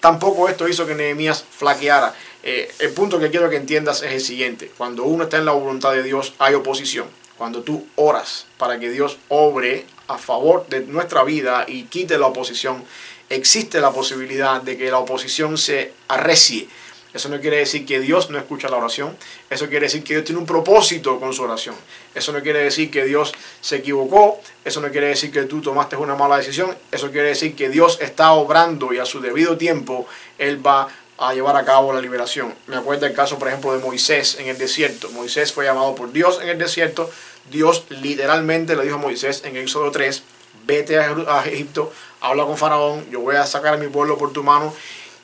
Tampoco 0.00 0.48
esto 0.48 0.66
hizo 0.66 0.86
que 0.86 0.94
Nehemías 0.94 1.44
flaqueara. 1.50 2.14
Eh, 2.42 2.72
el 2.78 2.90
punto 2.90 3.18
que 3.18 3.30
quiero 3.30 3.50
que 3.50 3.56
entiendas 3.56 4.02
es 4.02 4.12
el 4.12 4.20
siguiente. 4.20 4.70
Cuando 4.76 5.04
uno 5.04 5.24
está 5.24 5.38
en 5.38 5.44
la 5.44 5.52
voluntad 5.52 5.92
de 5.92 6.02
Dios 6.02 6.34
hay 6.38 6.54
oposición 6.54 7.06
cuando 7.40 7.62
tú 7.62 7.86
oras 7.96 8.44
para 8.58 8.78
que 8.78 8.90
Dios 8.90 9.16
obre 9.28 9.86
a 10.08 10.18
favor 10.18 10.66
de 10.68 10.80
nuestra 10.80 11.24
vida 11.24 11.64
y 11.66 11.84
quite 11.84 12.18
la 12.18 12.26
oposición, 12.26 12.84
existe 13.30 13.80
la 13.80 13.92
posibilidad 13.92 14.60
de 14.60 14.76
que 14.76 14.90
la 14.90 14.98
oposición 14.98 15.56
se 15.56 15.94
arrecie 16.08 16.68
Eso 17.14 17.30
no 17.30 17.40
quiere 17.40 17.56
decir 17.56 17.86
que 17.86 17.98
Dios 17.98 18.28
no 18.28 18.36
escucha 18.36 18.68
la 18.68 18.76
oración. 18.76 19.16
Eso 19.48 19.70
quiere 19.70 19.86
decir 19.86 20.04
que 20.04 20.12
Dios 20.12 20.26
tiene 20.26 20.38
un 20.38 20.46
propósito 20.46 21.18
con 21.18 21.32
su 21.32 21.42
oración. 21.42 21.74
Eso 22.14 22.30
no 22.30 22.42
quiere 22.42 22.62
decir 22.62 22.90
que 22.90 23.06
Dios 23.06 23.32
se 23.62 23.76
equivocó. 23.76 24.38
Eso 24.62 24.82
no 24.82 24.90
quiere 24.90 25.08
decir 25.08 25.32
que 25.32 25.44
tú 25.44 25.62
tomaste 25.62 25.96
una 25.96 26.16
mala 26.16 26.36
decisión. 26.36 26.76
Eso 26.92 27.10
quiere 27.10 27.28
decir 27.28 27.56
que 27.56 27.70
Dios 27.70 27.98
está 28.02 28.32
obrando 28.32 28.92
y 28.92 28.98
a 28.98 29.06
su 29.06 29.20
debido 29.22 29.56
tiempo 29.56 30.06
Él 30.36 30.64
va 30.64 30.88
a 31.20 31.34
llevar 31.34 31.54
a 31.56 31.64
cabo 31.66 31.92
la 31.92 32.00
liberación. 32.00 32.54
Me 32.66 32.76
acuerdo 32.76 33.04
el 33.04 33.12
caso, 33.12 33.38
por 33.38 33.48
ejemplo, 33.48 33.72
de 33.72 33.78
Moisés 33.78 34.38
en 34.40 34.48
el 34.48 34.56
desierto. 34.56 35.10
Moisés 35.10 35.52
fue 35.52 35.66
llamado 35.66 35.94
por 35.94 36.12
Dios 36.12 36.40
en 36.42 36.48
el 36.48 36.58
desierto. 36.58 37.10
Dios 37.50 37.84
literalmente 37.90 38.74
le 38.74 38.84
dijo 38.84 38.94
a 38.94 38.98
Moisés 38.98 39.42
en 39.44 39.56
Éxodo 39.56 39.90
3, 39.90 40.22
vete 40.64 40.98
a 40.98 41.44
Egipto, 41.44 41.92
habla 42.22 42.44
con 42.44 42.56
Faraón, 42.56 43.08
yo 43.10 43.20
voy 43.20 43.36
a 43.36 43.44
sacar 43.44 43.74
a 43.74 43.76
mi 43.76 43.88
pueblo 43.88 44.16
por 44.16 44.32
tu 44.32 44.42
mano. 44.42 44.72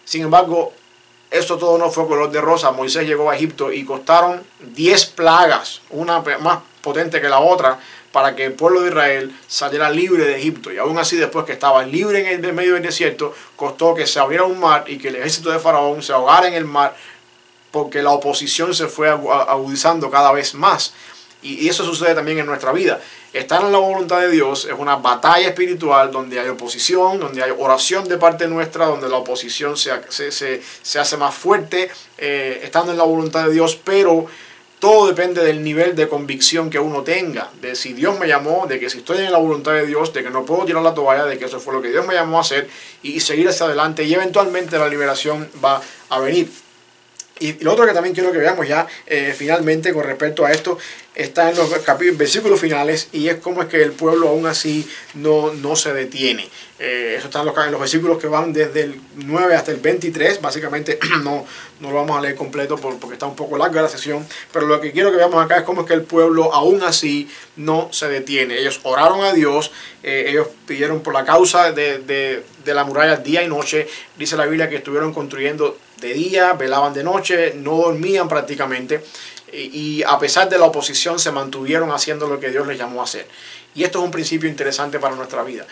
Sin 0.05 0.23
embargo, 0.23 0.75
esto 1.31 1.57
todo 1.57 1.79
no 1.79 1.91
fue 1.91 2.07
color 2.07 2.31
de 2.31 2.43
rosa. 2.43 2.73
Moisés 2.73 3.07
llegó 3.07 3.31
a 3.31 3.37
Egipto 3.37 3.73
y 3.73 3.83
costaron 3.87 4.45
10 4.61 5.07
plagas, 5.07 5.81
una 5.88 6.21
más 6.41 6.59
potente 6.83 7.23
que 7.23 7.29
la 7.31 7.41
otra, 7.41 7.81
para 8.16 8.35
que 8.35 8.46
el 8.46 8.54
pueblo 8.54 8.80
de 8.80 8.88
Israel 8.88 9.38
saliera 9.46 9.90
libre 9.90 10.25
de 10.25 10.38
Egipto. 10.38 10.73
Y 10.73 10.78
aún 10.78 10.96
así, 10.96 11.16
después 11.16 11.44
que 11.44 11.52
estaba 11.52 11.85
libre 11.85 12.32
en 12.32 12.42
el 12.42 12.52
medio 12.54 12.73
del 12.73 12.82
desierto, 12.82 13.35
costó 13.56 13.94
que 13.94 14.06
se 14.06 14.18
abriera 14.18 14.44
un 14.44 14.58
mar 14.58 14.85
y 14.87 14.96
que 14.96 15.08
el 15.08 15.16
ejército 15.16 15.50
de 15.50 15.58
Faraón 15.58 16.02
se 16.02 16.14
ahogara 16.14 16.49
en 16.49 16.54
el 16.54 16.64
mar, 16.64 16.96
porque 17.70 18.00
la 18.00 18.12
oposición 18.12 18.73
se 18.73 18.87
fue 18.87 19.11
agudizando 19.11 20.11
cada 20.11 20.32
vez 20.32 20.54
más. 20.54 20.94
Y 21.42 21.68
eso 21.68 21.85
sucede 21.85 22.14
también 22.14 22.38
en 22.38 22.46
nuestra 22.46 22.73
vida. 22.73 22.99
Estar 23.35 23.61
en 23.61 23.70
la 23.70 23.76
voluntad 23.76 24.20
de 24.20 24.30
Dios 24.30 24.64
es 24.64 24.78
una 24.78 24.96
batalla 24.96 25.49
espiritual 25.49 26.11
donde 26.11 26.40
hay 26.40 26.49
oposición, 26.49 27.20
donde 27.20 27.42
hay 27.42 27.50
oración 27.50 28.08
de 28.08 28.16
parte 28.16 28.49
nuestra, 28.49 28.87
donde 28.87 29.11
la 29.11 29.18
oposición 29.18 29.76
se, 29.76 29.92
se, 30.08 30.99
hace 30.99 31.16
más 31.18 31.35
fuerte, 31.35 31.90
eh, 32.16 32.62
estando 32.64 32.92
en 32.92 32.99
la 32.99 33.04
voluntad 33.04 33.44
de 33.44 33.52
Dios, 33.52 33.78
pero 33.85 34.26
todo 34.78 35.06
depende 35.06 35.42
del 35.42 35.64
nivel 35.64 35.97
de 35.97 36.06
convicción 36.06 36.68
que 36.68 36.78
uno 36.78 37.02
tenga, 37.02 37.50
de 37.61 37.75
si 37.75 37.95
Dios 37.95 38.18
me 38.18 38.28
llamó, 38.28 38.66
de 38.66 38.78
que 38.78 38.90
si 38.90 38.99
estoy 38.99 39.18
en 39.18 39.33
la 39.33 39.38
voluntad 39.38 39.73
de 39.73 39.87
Dios, 39.87 40.12
de 40.12 40.23
que 40.23 40.30
no 40.30 40.45
puedo 40.45 40.64
tirar 40.64 40.83
la 40.83 40.92
toalla, 40.92 41.25
de 41.25 41.38
que 41.38 41.47
eso 41.47 41.61
fue 41.61 41.73
lo 41.73 41.80
que 41.80 41.88
Dios 41.88 42.06
me 42.06 42.14
llamó 42.14 42.38
a 42.38 42.42
hacer 42.42 42.68
y 43.02 43.21
seguir 43.21 43.49
hacia 43.49 43.66
adelante 43.66 44.04
y 44.04 44.12
eventualmente 44.12 44.78
la 44.78 44.88
liberación 44.88 45.49
va 45.64 45.80
a 46.11 46.21
venir. 46.21 46.50
Y 47.38 47.52
lo 47.62 47.73
otro 47.73 47.87
que 47.87 47.92
también 47.92 48.14
quiero 48.14 48.33
que 48.33 48.38
veamos 48.38 48.66
ya 48.66 48.87
eh, 49.06 49.35
finalmente 49.37 49.92
con 49.92 50.04
respecto 50.04 50.45
a 50.45 50.52
esto 50.52 50.78
está 51.16 51.50
en 51.50 51.56
los 51.56 51.70
versículos 52.16 52.61
finales 52.61 53.08
y 53.11 53.28
es 53.28 53.37
como 53.37 53.62
es 53.62 53.68
que 53.68 53.82
el 53.82 53.92
pueblo 53.92 54.28
aún 54.28 54.46
así 54.46 54.87
no, 55.14 55.52
no 55.54 55.75
se 55.75 55.94
detiene. 55.94 56.49
Eh, 56.78 57.14
eso 57.16 57.28
está 57.28 57.40
en 57.40 57.46
los, 57.46 57.56
los, 57.56 57.80
versículos 57.80 58.18
que 58.18 58.26
van 58.26 58.52
desde 58.52 58.82
el 58.82 59.00
9 59.16 59.54
hasta 59.54 59.70
el 59.70 59.78
23. 59.78 60.42
Básicamente 60.42 60.99
no, 61.25 61.46
no 61.80 61.90
lo 61.90 61.94
vamos 61.94 62.18
a 62.18 62.20
leer 62.20 62.35
completo 62.35 62.76
porque 62.76 63.14
está 63.14 63.25
un 63.25 63.35
poco 63.35 63.56
larga 63.56 63.80
la 63.80 63.88
sesión. 63.88 64.26
Pero 64.52 64.66
lo 64.66 64.78
que 64.78 64.92
quiero 64.92 65.11
que 65.11 65.16
veamos 65.16 65.42
acá 65.42 65.56
es 65.56 65.62
cómo 65.62 65.80
es 65.80 65.87
que 65.87 65.94
el 65.94 66.02
pueblo 66.02 66.52
aún 66.52 66.82
así 66.82 67.30
no 67.56 67.88
se 67.92 68.08
detiene. 68.08 68.58
Ellos 68.58 68.80
oraron 68.82 69.25
a 69.25 69.32
Dios, 69.32 69.73
eh, 70.02 70.26
ellos 70.28 70.49
pidieron 70.66 71.00
por 71.00 71.14
la 71.14 71.25
causa 71.25 71.73
de, 71.73 71.99
de, 71.99 72.44
de 72.62 72.75
la 72.75 72.85
muralla 72.85 73.16
día 73.16 73.42
y 73.42 73.49
noche. 73.49 73.88
Dice 74.18 74.37
la 74.37 74.44
Biblia 74.44 74.68
que 74.68 74.76
estuvieron 74.76 75.14
construyendo 75.14 75.78
de 75.99 76.12
día, 76.12 76.52
velaban 76.52 76.92
de 76.92 77.02
noche, 77.02 77.54
no 77.56 77.76
dormían 77.76 78.28
prácticamente 78.28 79.02
y, 79.53 80.03
a 80.03 80.19
pesar 80.19 80.49
de 80.49 80.59
la 80.59 80.67
oposición 80.67 81.19
se 81.19 81.31
mantuvieron 81.31 81.91
haciendo 81.93 82.29
lo 82.29 82.41
que 82.41 82.50
Dios 82.50 82.67
les 82.67 82.79
llamó 82.79 83.00
a 83.00 83.05
hacer. 83.05 83.26
Y 83.75 83.85
esto 83.85 83.99
es 83.99 84.05
un 84.05 84.11
principio 84.11 84.49
interesante 84.49 84.99
para 84.99 85.15
nuestra 85.15 85.43
vida. 85.43 85.67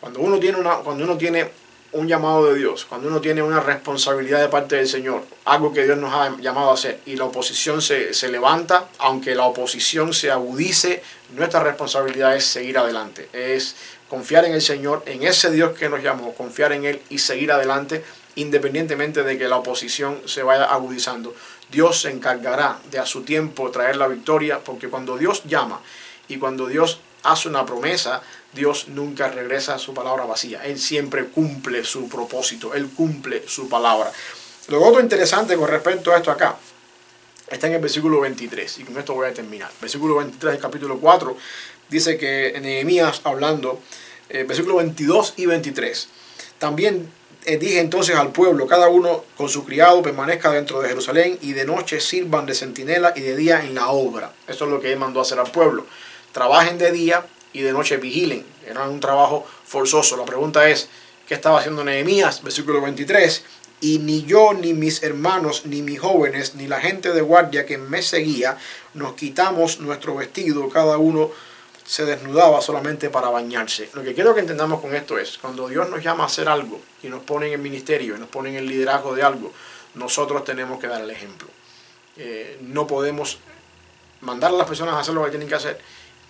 Cuando 0.00 0.20
uno 0.20 0.38
tiene, 0.38 0.58
una, 0.58 0.76
cuando 0.76 1.04
uno 1.04 1.16
tiene 1.16 1.50
un 1.92 2.08
llamado 2.08 2.46
de 2.46 2.58
Dios, 2.58 2.86
cuando 2.86 3.08
uno 3.08 3.20
tiene 3.20 3.42
una 3.42 3.60
responsabilidad 3.60 4.40
de 4.40 4.48
parte 4.48 4.76
del 4.76 4.88
Señor, 4.88 5.24
algo 5.44 5.72
que 5.72 5.84
Dios 5.84 5.98
nos 5.98 6.12
ha 6.12 6.36
llamado 6.40 6.70
a 6.70 6.74
hacer, 6.74 7.00
y 7.06 7.16
la 7.16 7.24
oposición 7.24 7.82
se, 7.82 8.14
se 8.14 8.28
levanta, 8.28 8.88
aunque 8.98 9.34
la 9.34 9.44
oposición 9.44 10.12
se 10.12 10.30
agudice, 10.30 11.02
nuestra 11.34 11.62
responsabilidad 11.62 12.34
es 12.34 12.46
seguir 12.46 12.78
adelante, 12.78 13.28
es 13.32 13.76
confiar 14.08 14.44
en 14.44 14.54
el 14.54 14.62
Señor, 14.62 15.02
en 15.06 15.22
ese 15.22 15.50
Dios 15.50 15.78
que 15.78 15.88
nos 15.88 16.02
llamó, 16.02 16.34
confiar 16.34 16.72
en 16.72 16.84
Él 16.84 17.02
y 17.08 17.18
seguir 17.18 17.52
adelante 17.52 18.04
independientemente 18.36 19.22
de 19.22 19.38
que 19.38 19.48
la 19.48 19.56
oposición 19.56 20.22
se 20.26 20.42
vaya 20.42 20.64
agudizando. 20.64 21.34
Dios 21.70 22.02
se 22.02 22.10
encargará 22.10 22.78
de 22.90 22.98
a 22.98 23.06
su 23.06 23.22
tiempo 23.22 23.70
traer 23.70 23.96
la 23.96 24.08
victoria, 24.08 24.60
porque 24.60 24.88
cuando 24.88 25.16
Dios 25.16 25.42
llama 25.44 25.80
y 26.28 26.38
cuando 26.38 26.66
Dios 26.66 27.00
hace 27.22 27.48
una 27.48 27.64
promesa, 27.66 28.22
Dios 28.52 28.88
nunca 28.88 29.28
regresa 29.28 29.74
a 29.74 29.78
su 29.78 29.94
palabra 29.94 30.24
vacía. 30.24 30.64
Él 30.64 30.78
siempre 30.78 31.26
cumple 31.26 31.84
su 31.84 32.08
propósito, 32.08 32.74
Él 32.74 32.88
cumple 32.88 33.46
su 33.46 33.68
palabra. 33.68 34.12
Lo 34.68 34.82
otro 34.82 35.00
interesante 35.00 35.56
con 35.56 35.68
respecto 35.68 36.12
a 36.12 36.18
esto 36.18 36.30
acá 36.30 36.56
está 37.50 37.66
en 37.66 37.74
el 37.74 37.80
versículo 37.80 38.20
23, 38.20 38.78
y 38.78 38.84
con 38.84 38.98
esto 38.98 39.14
voy 39.14 39.28
a 39.28 39.34
terminar. 39.34 39.70
Versículo 39.80 40.16
23 40.16 40.52
del 40.52 40.62
capítulo 40.62 40.98
4 40.98 41.36
dice 41.88 42.16
que 42.16 42.58
Nehemías 42.60 43.20
hablando, 43.24 43.80
eh, 44.28 44.44
versículo 44.44 44.76
22 44.76 45.34
y 45.36 45.46
23, 45.46 46.08
también 46.58 47.10
dije 47.44 47.80
entonces 47.80 48.16
al 48.16 48.30
pueblo, 48.32 48.66
cada 48.66 48.88
uno 48.88 49.24
con 49.36 49.48
su 49.48 49.64
criado 49.64 50.00
permanezca 50.02 50.50
dentro 50.50 50.80
de 50.80 50.88
Jerusalén 50.88 51.38
y 51.42 51.52
de 51.52 51.64
noche 51.64 52.00
sirvan 52.00 52.46
de 52.46 52.54
centinela 52.54 53.12
y 53.16 53.20
de 53.20 53.36
día 53.36 53.64
en 53.64 53.74
la 53.74 53.88
obra. 53.88 54.32
Eso 54.46 54.64
es 54.64 54.70
lo 54.70 54.80
que 54.80 54.92
él 54.92 54.98
mandó 54.98 55.20
hacer 55.20 55.38
al 55.38 55.50
pueblo. 55.50 55.86
Trabajen 56.32 56.78
de 56.78 56.92
día 56.92 57.26
y 57.52 57.62
de 57.62 57.72
noche 57.72 57.96
vigilen. 57.96 58.44
Era 58.66 58.88
un 58.88 59.00
trabajo 59.00 59.46
forzoso. 59.64 60.16
La 60.16 60.24
pregunta 60.24 60.68
es, 60.68 60.88
¿qué 61.26 61.34
estaba 61.34 61.58
haciendo 61.58 61.84
Nehemías? 61.84 62.42
Versículo 62.42 62.80
23. 62.80 63.44
Y 63.80 63.98
ni 63.98 64.24
yo, 64.24 64.54
ni 64.54 64.74
mis 64.74 65.02
hermanos, 65.02 65.66
ni 65.66 65.82
mis 65.82 65.98
jóvenes, 65.98 66.54
ni 66.54 66.68
la 66.68 66.80
gente 66.80 67.12
de 67.12 67.20
guardia 67.20 67.66
que 67.66 67.78
me 67.78 68.00
seguía, 68.02 68.56
nos 68.94 69.14
quitamos 69.14 69.80
nuestro 69.80 70.14
vestido, 70.14 70.68
cada 70.68 70.98
uno 70.98 71.32
se 71.84 72.04
desnudaba 72.04 72.60
solamente 72.60 73.10
para 73.10 73.28
bañarse. 73.28 73.90
Lo 73.94 74.02
que 74.02 74.14
quiero 74.14 74.34
que 74.34 74.40
entendamos 74.40 74.80
con 74.80 74.94
esto 74.94 75.18
es, 75.18 75.38
cuando 75.38 75.68
Dios 75.68 75.88
nos 75.88 76.02
llama 76.02 76.24
a 76.24 76.26
hacer 76.26 76.48
algo 76.48 76.80
y 77.02 77.08
nos 77.08 77.22
pone 77.22 77.48
en 77.48 77.54
el 77.54 77.58
ministerio 77.58 78.16
y 78.16 78.18
nos 78.18 78.28
pone 78.28 78.50
en 78.50 78.56
el 78.56 78.66
liderazgo 78.66 79.14
de 79.14 79.22
algo, 79.22 79.52
nosotros 79.94 80.44
tenemos 80.44 80.80
que 80.80 80.86
dar 80.86 81.02
el 81.02 81.10
ejemplo. 81.10 81.48
Eh, 82.16 82.58
no 82.60 82.86
podemos 82.86 83.38
mandar 84.20 84.50
a 84.50 84.54
las 84.54 84.66
personas 84.66 84.94
a 84.94 85.00
hacer 85.00 85.14
lo 85.14 85.24
que 85.24 85.30
tienen 85.30 85.48
que 85.48 85.54
hacer 85.54 85.80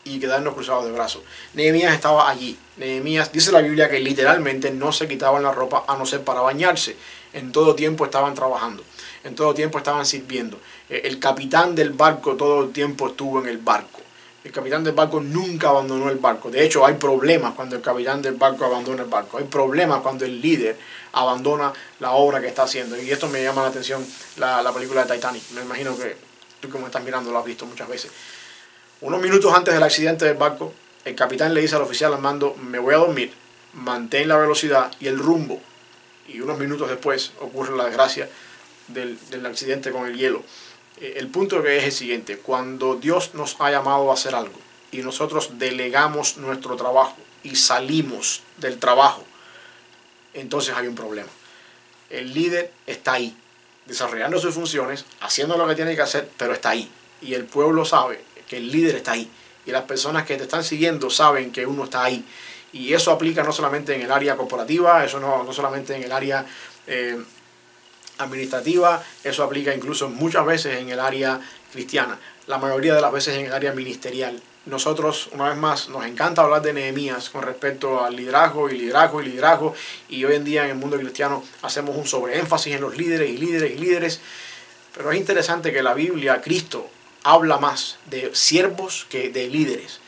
y 0.05 0.19
quedarnos 0.19 0.55
cruzados 0.55 0.85
de 0.85 0.93
brazos. 0.93 1.23
Nehemías 1.55 1.95
estaba 1.95 2.29
allí. 2.29 2.59
Nehemías 2.77 3.31
dice 3.31 3.53
la 3.53 3.61
Biblia 3.61 3.89
que 3.89 4.01
literalmente 4.01 4.71
no 4.71 4.93
se 4.93 5.07
quitaban 5.07 5.43
la 5.43 5.53
ropa 5.53 5.85
a 5.87 5.97
no 5.97 6.07
ser 6.07 6.23
para 6.23 6.41
bañarse. 6.41 6.97
En 7.33 7.53
todo 7.53 7.75
tiempo 7.75 8.05
estaban 8.05 8.35
trabajando. 8.35 8.83
En 9.25 9.35
todo 9.35 9.55
tiempo 9.55 9.79
estaban 9.79 10.05
sirviendo. 10.05 10.59
Eh, 10.89 11.03
el 11.05 11.19
capitán 11.21 11.75
del 11.75 11.91
barco 11.91 12.37
todo 12.37 12.65
el 12.65 12.73
tiempo 12.73 13.09
estuvo 13.09 13.41
en 13.41 13.47
el 13.47 13.59
barco. 13.59 14.01
El 14.45 14.51
capitán 14.51 14.83
del 14.83 14.95
barco 14.95 15.21
nunca 15.21 15.69
abandonó 15.69 16.11
el 16.11 16.19
barco. 16.19 16.51
De 16.51 16.65
hecho, 16.65 16.85
hay 16.85 16.95
problemas 16.95 17.55
cuando 17.55 17.77
el 17.77 17.83
capitán 17.83 18.21
del 18.21 18.35
barco 18.35 18.65
abandona 18.65 19.03
el 19.03 19.09
barco. 19.09 19.39
Hay 19.39 19.45
problemas 19.45 20.01
cuando 20.01 20.25
el 20.25 20.41
líder 20.41 20.77
abandona 21.13 21.73
la 22.01 22.13
obra 22.13 22.41
que 22.41 22.49
está 22.49 22.65
haciendo. 22.65 23.01
Y 23.01 23.11
esto 23.11 23.29
me 23.29 23.43
llama 23.43 23.63
la 23.63 23.69
atención 23.69 24.05
la, 24.37 24.73
película 24.73 25.05
de 25.05 25.15
Titanic. 25.15 25.43
Me 25.53 25.63
imagino 25.63 25.97
que 25.97 26.17
tú 26.61 26.69
como 26.69 26.87
estás 26.87 27.05
mirando 27.05 27.31
lo 27.31 27.39
has 27.39 27.45
visto 27.45 27.67
muchas 27.67 27.89
veces. 27.89 28.11
Unos 29.01 29.21
minutos 29.21 29.53
antes 29.55 29.75
del 29.75 29.83
accidente 29.83 30.25
del 30.25 30.37
barco, 30.37 30.73
el 31.05 31.15
capitán 31.15 31.55
le 31.55 31.61
dice 31.61 31.77
al 31.77 31.83
oficial 31.83 32.13
al 32.13 32.21
mando, 32.21 32.57
me 32.57 32.81
voy 32.81 32.95
a 32.95 32.99
dormir, 32.99 33.33
mantén 33.75 34.27
la 34.27 34.37
velocidad 34.37 34.91
y 34.99 35.07
el 35.07 35.19
rumbo. 35.19 35.61
Y 36.27 36.41
unos 36.41 36.59
minutos 36.59 36.89
después 36.89 37.33
ocurre 37.41 37.77
la 37.77 37.85
desgracia 37.85 38.29
del, 38.89 39.19
del 39.31 39.47
accidente 39.47 39.93
con 39.93 40.07
el 40.07 40.17
hielo. 40.17 40.43
Eh, 41.03 41.15
el 41.17 41.27
punto 41.27 41.61
que 41.63 41.77
es 41.77 41.85
el 41.85 41.93
siguiente, 41.93 42.39
cuando 42.39 42.95
Dios 42.95 43.35
nos 43.35 43.61
ha 43.61 43.71
llamado 43.73 44.11
a 44.11 44.15
hacer 44.15 44.37
algo 44.37 44.55
y 44.93 44.99
nosotros 44.99 45.59
delegamos 45.59 46.37
nuestro 46.37 46.77
trabajo 46.77 47.17
y 47.43 47.57
salimos 47.57 48.43
del 48.59 48.79
trabajo, 48.79 49.25
entonces 50.33 50.75
hay 50.77 50.87
un 50.87 50.95
problema. 50.95 51.29
El 52.09 52.33
líder 52.33 52.71
está 52.87 53.15
ahí, 53.15 53.37
desarrollando 53.87 54.39
sus 54.39 54.55
funciones, 54.55 55.05
haciendo 55.21 55.57
lo 55.57 55.67
que 55.67 55.75
tiene 55.75 55.97
que 55.97 56.03
hacer, 56.03 56.29
pero 56.37 56.53
está 56.53 56.71
ahí. 56.71 56.89
Y 57.21 57.35
el 57.35 57.47
pueblo 57.47 57.85
sabe 57.85 58.21
que 58.49 58.59
el 58.59 58.71
líder 58.71 58.97
está 58.97 59.13
ahí. 59.13 59.29
Y 59.67 59.73
las 59.73 59.83
personas 59.83 60.25
que 60.25 60.37
te 60.37 60.45
están 60.45 60.63
siguiendo 60.63 61.11
saben 61.11 61.51
que 61.51 61.67
uno 61.67 61.85
está 61.85 62.05
ahí. 62.05 62.25
Y 62.73 62.93
eso 62.93 63.11
aplica 63.11 63.43
no 63.43 63.53
solamente 63.53 63.95
en 63.95 64.03
el 64.03 64.13
área 64.13 64.37
corporativa, 64.37 65.05
eso 65.05 65.19
no, 65.19 65.43
no 65.43 65.53
solamente 65.53 65.97
en 65.97 66.03
el 66.05 66.13
área 66.13 66.47
eh, 66.87 67.19
administrativa, 68.23 69.03
eso 69.25 69.45
aplica 69.45 69.75
incluso 69.75 70.09
muchas 70.09 70.45
veces 70.47 70.79
en 70.79 70.89
el 70.89 71.01
área 71.01 71.41
cristiana, 71.73 72.19
la 72.47 72.59
mayoría 72.59 72.95
de 72.95 73.01
las 73.01 73.13
veces 73.13 73.37
en 73.37 73.47
el 73.47 73.53
área 73.53 73.73
ministerial. 73.73 74.41
Nosotros, 74.65 75.29
una 75.33 75.49
vez 75.49 75.59
más, 75.59 75.89
nos 75.89 76.07
encanta 76.07 76.43
hablar 76.43 76.63
de 76.63 76.73
Nehemías 76.73 77.31
con 77.31 77.43
respecto 77.43 78.05
al 78.05 78.15
liderazgo 78.15 78.71
y 78.71 78.79
liderazgo 78.79 79.21
y 79.21 79.27
liderazgo, 79.27 79.75
y 80.09 80.25
hoy 80.25 80.37
en 80.37 80.45
día 80.45 80.65
en 80.65 80.71
el 80.71 80.77
mundo 80.77 80.97
cristiano 80.99 81.43
hacemos 81.63 81.97
un 81.97 82.07
sobreénfasis 82.07 82.77
en 82.77 82.81
los 82.81 82.97
líderes 82.97 83.31
y 83.31 83.39
líderes 83.39 83.73
y 83.73 83.79
líderes, 83.79 84.21
pero 84.95 85.11
es 85.11 85.19
interesante 85.19 85.73
que 85.73 85.83
la 85.83 85.95
Biblia, 85.95 86.41
Cristo, 86.41 86.89
habla 87.25 87.59
más 87.59 87.99
de 88.07 88.31
siervos 88.35 89.07
que 89.09 89.31
de 89.31 89.49
líderes. 89.49 90.02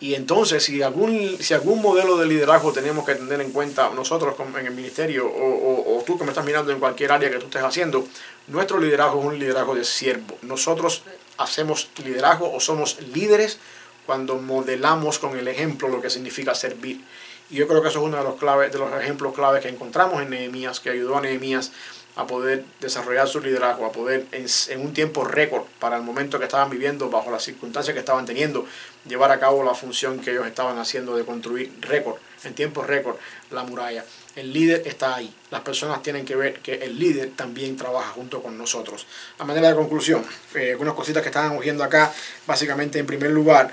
Y 0.00 0.14
entonces, 0.14 0.64
si 0.64 0.80
algún, 0.80 1.36
si 1.40 1.52
algún 1.52 1.82
modelo 1.82 2.16
de 2.16 2.24
liderazgo 2.24 2.72
tenemos 2.72 3.04
que 3.04 3.14
tener 3.14 3.38
en 3.42 3.52
cuenta 3.52 3.90
nosotros 3.90 4.34
en 4.58 4.66
el 4.66 4.72
ministerio 4.72 5.26
o, 5.26 5.98
o, 5.98 6.02
tú 6.04 6.18
que 6.18 6.24
estás 6.24 6.44
mirando 6.44 6.72
en 6.72 6.80
cualquier 6.80 7.12
área 7.12 7.30
que 7.30 7.36
tú 7.36 7.44
estés 7.44 7.62
haciendo, 7.62 8.06
nuestro 8.46 8.80
liderazgo 8.80 9.20
es 9.20 9.26
un 9.26 9.38
liderazgo 9.38 9.74
de 9.74 9.84
siervo. 9.84 10.38
Nosotros 10.40 11.02
hacemos 11.36 11.90
liderazgo 12.02 12.50
o 12.50 12.60
somos 12.60 12.98
líderes 13.12 13.58
cuando 14.06 14.36
modelamos 14.36 15.18
con 15.18 15.36
el 15.36 15.46
ejemplo 15.48 15.88
lo 15.88 16.00
que 16.00 16.08
significa 16.08 16.54
servir. 16.54 17.04
Y 17.50 17.56
yo 17.56 17.68
creo 17.68 17.82
que 17.82 17.88
eso 17.88 17.98
es 17.98 18.04
uno 18.04 18.16
de 18.16 18.24
los, 18.24 18.36
claves, 18.36 18.72
de 18.72 18.78
los 18.78 18.92
ejemplos 19.02 19.34
claves 19.34 19.60
que 19.60 19.68
encontramos 19.68 20.22
en 20.22 20.30
Nehemías, 20.30 20.80
que 20.80 20.90
ayudó 20.90 21.18
a 21.18 21.20
Nehemías 21.20 21.72
a 22.16 22.26
poder 22.26 22.64
desarrollar 22.80 23.28
su 23.28 23.40
liderazgo, 23.40 23.86
a 23.86 23.92
poder 23.92 24.26
en, 24.32 24.80
un 24.80 24.92
tiempo 24.92 25.24
récord 25.24 25.62
para 25.78 25.96
el 25.96 26.02
momento 26.02 26.38
que 26.38 26.44
estaban 26.44 26.70
viviendo, 26.70 27.08
bajo 27.08 27.30
las 27.30 27.42
circunstancias 27.42 27.94
que 27.94 28.00
estaban 28.00 28.26
teniendo, 28.26 28.66
llevar 29.06 29.30
a 29.30 29.40
cabo 29.40 29.64
la 29.64 29.74
función 29.74 30.20
que 30.20 30.30
ellos 30.30 30.46
estaban 30.46 30.78
haciendo 30.78 31.16
de 31.16 31.24
construir 31.24 31.72
récord, 31.80 32.16
en 32.44 32.54
tiempo 32.54 32.82
récord, 32.82 33.16
la 33.50 33.64
muralla. 33.64 34.04
El 34.36 34.52
líder 34.52 34.86
está 34.86 35.16
ahí. 35.16 35.34
Las 35.50 35.62
personas 35.62 36.02
tienen 36.02 36.24
que 36.24 36.36
ver 36.36 36.60
que 36.60 36.74
el 36.74 36.98
líder 36.98 37.32
también 37.36 37.76
trabaja 37.76 38.10
junto 38.10 38.42
con 38.42 38.56
nosotros. 38.56 39.06
A 39.38 39.44
manera 39.44 39.68
de 39.68 39.74
conclusión, 39.74 40.24
eh, 40.54 40.72
algunas 40.72 40.94
cositas 40.94 41.22
que 41.22 41.28
estaban 41.28 41.56
oyendo 41.56 41.82
acá, 41.82 42.12
básicamente 42.46 42.98
en 42.98 43.06
primer 43.06 43.30
lugar, 43.30 43.72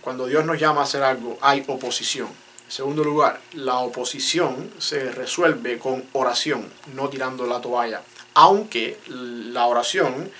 cuando 0.00 0.26
Dios 0.26 0.44
nos 0.44 0.58
llama 0.58 0.80
a 0.80 0.84
hacer 0.84 1.02
algo, 1.02 1.38
hay 1.40 1.64
oposición 1.66 2.28
en 2.66 2.72
segundo 2.72 3.04
lugar, 3.04 3.40
la 3.52 3.78
oposición 3.78 4.72
se 4.78 5.12
resuelve 5.12 5.78
con 5.78 6.04
oración, 6.14 6.68
no 6.94 7.08
tirando 7.08 7.46
la 7.46 7.60
toalla. 7.60 8.02
Aunque 8.34 8.98
la 9.06 9.66
oración 9.66 10.32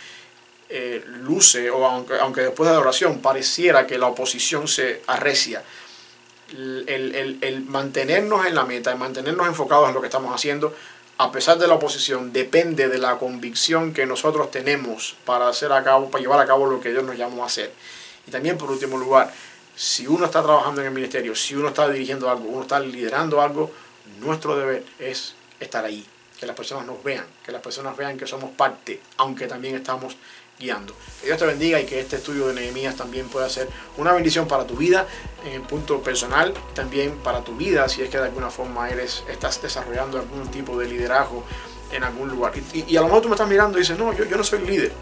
eh, 0.69 1.05
luce, 1.07 1.71
o 1.71 1.87
aunque, 1.87 2.15
aunque, 2.21 2.41
después 2.43 2.69
de 2.69 2.75
la 2.75 2.81
oración 2.81 3.21
pareciera 3.21 3.87
que 3.87 3.99
la 3.99 4.09
oposición 4.09 4.67
se 4.67 5.03
arrecia, 5.07 5.63
el, 6.51 7.39
el, 7.41 7.65
mantenernos 7.65 8.47
en 8.47 8.55
la 8.55 8.65
meta, 8.65 8.93
el 8.93 8.99
mantenernos 8.99 9.47
enfocados 9.47 9.89
en 9.89 9.95
lo 9.95 10.01
que 10.01 10.07
estamos 10.07 10.35
haciendo, 10.35 10.75
a 11.19 11.33
pesar 11.33 11.59
de 11.59 11.67
la 11.67 11.75
oposición, 11.75 12.33
depende 12.33 12.89
de 12.89 12.99
la 12.99 13.17
convicción 13.19 13.93
que 13.95 14.07
nosotros 14.07 14.51
tenemos 14.51 15.17
para, 15.25 15.49
hacer 15.49 15.73
a 15.73 15.83
cabo, 15.83 16.11
para 16.11 16.21
llevar 16.21 16.41
a 16.41 16.47
cabo 16.47 16.67
lo 16.67 16.81
que 16.81 16.91
Dios 16.91 17.05
nos 17.05 17.17
llamó 17.17 17.43
a 17.43 17.47
hacer. 17.47 17.73
Y 18.27 18.31
también, 18.31 18.59
por 18.59 18.71
último 18.71 18.99
lugar, 18.99 19.33
si 19.75 20.07
uno 20.07 20.27
está 20.27 20.43
trabajando 20.43 20.81
en 20.81 20.89
el 20.89 20.93
ministerio, 20.93 21.35
si 21.35 21.55
uno 21.55 21.69
está 21.69 21.89
dirigiendo 21.89 22.29
algo, 22.29 22.49
uno 22.49 22.63
está 22.63 22.81
liderando 22.81 23.41
algo, 23.41 23.71
nuestro 24.21 24.57
deber 24.57 24.85
es 24.99 25.35
estar 25.59 25.85
ahí, 25.85 26.05
que 26.39 26.47
las 26.47 26.57
personas 26.57 26.87
nos 26.87 27.03
vean, 27.03 27.25
que 27.45 27.53
las 27.53 27.63
personas 27.63 27.97
vean 27.97 28.19
que 28.19 28.27
somos 28.27 28.51
parte, 28.51 29.01
aunque 29.17 29.47
también 29.47 29.75
estamos 29.75 30.17
guiando. 30.59 30.95
Que 31.21 31.27
Dios 31.27 31.39
te 31.39 31.47
bendiga 31.47 31.81
y 31.81 31.87
que 31.87 32.01
este 32.01 32.17
estudio 32.17 32.49
de 32.49 32.55
Nehemías 32.55 32.97
también 32.97 33.29
pueda 33.29 33.49
ser 33.49 33.69
una 33.97 34.13
bendición 34.13 34.47
para 34.49 34.67
tu 34.67 34.77
vida 34.77 35.07
en 35.45 35.53
el 35.53 35.63
punto 35.63 36.01
personal, 36.03 36.55
también 36.75 37.17
para 37.19 37.43
tu 37.43 37.57
vida 37.57 37.89
si 37.89 38.03
es 38.03 38.11
que 38.11 38.19
de 38.19 38.25
alguna 38.25 38.51
forma 38.51 38.89
eres, 38.91 39.23
estás 39.29 39.61
desarrollando 39.63 40.19
algún 40.19 40.51
tipo 40.51 40.79
de 40.79 40.87
liderazgo 40.87 41.45
en 41.93 42.05
algún 42.05 42.29
lugar. 42.29 42.53
Y, 42.73 42.97
a 42.97 43.01
lo 43.01 43.07
mejor 43.07 43.23
tú 43.23 43.29
me 43.29 43.35
estás 43.35 43.49
mirando 43.49 43.79
y 43.79 43.83
dices, 43.83 43.99
no, 43.99 44.13
yo, 44.13 44.25
yo 44.25 44.37
no 44.37 44.45
soy 44.45 44.61
líder. 44.61 44.93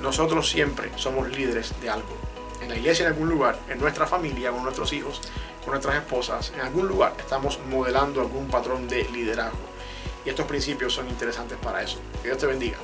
Nosotros 0.00 0.50
siempre 0.50 0.90
somos 0.96 1.28
líderes 1.30 1.72
de 1.80 1.90
algo 1.90 2.22
en 2.62 2.68
la 2.68 2.76
iglesia 2.76 3.06
en 3.06 3.12
algún 3.12 3.28
lugar, 3.28 3.58
en 3.68 3.78
nuestra 3.78 4.06
familia, 4.06 4.50
con 4.50 4.62
nuestros 4.62 4.92
hijos, 4.92 5.20
con 5.64 5.72
nuestras 5.72 5.96
esposas, 5.96 6.52
en 6.54 6.60
algún 6.60 6.86
lugar 6.86 7.14
estamos 7.18 7.58
modelando 7.68 8.20
algún 8.20 8.48
patrón 8.48 8.88
de 8.88 9.04
liderazgo. 9.10 9.58
Y 10.24 10.30
estos 10.30 10.46
principios 10.46 10.94
son 10.94 11.08
interesantes 11.08 11.58
para 11.58 11.82
eso. 11.82 11.98
Que 12.22 12.28
Dios 12.28 12.38
te 12.38 12.46
bendiga. 12.46 12.78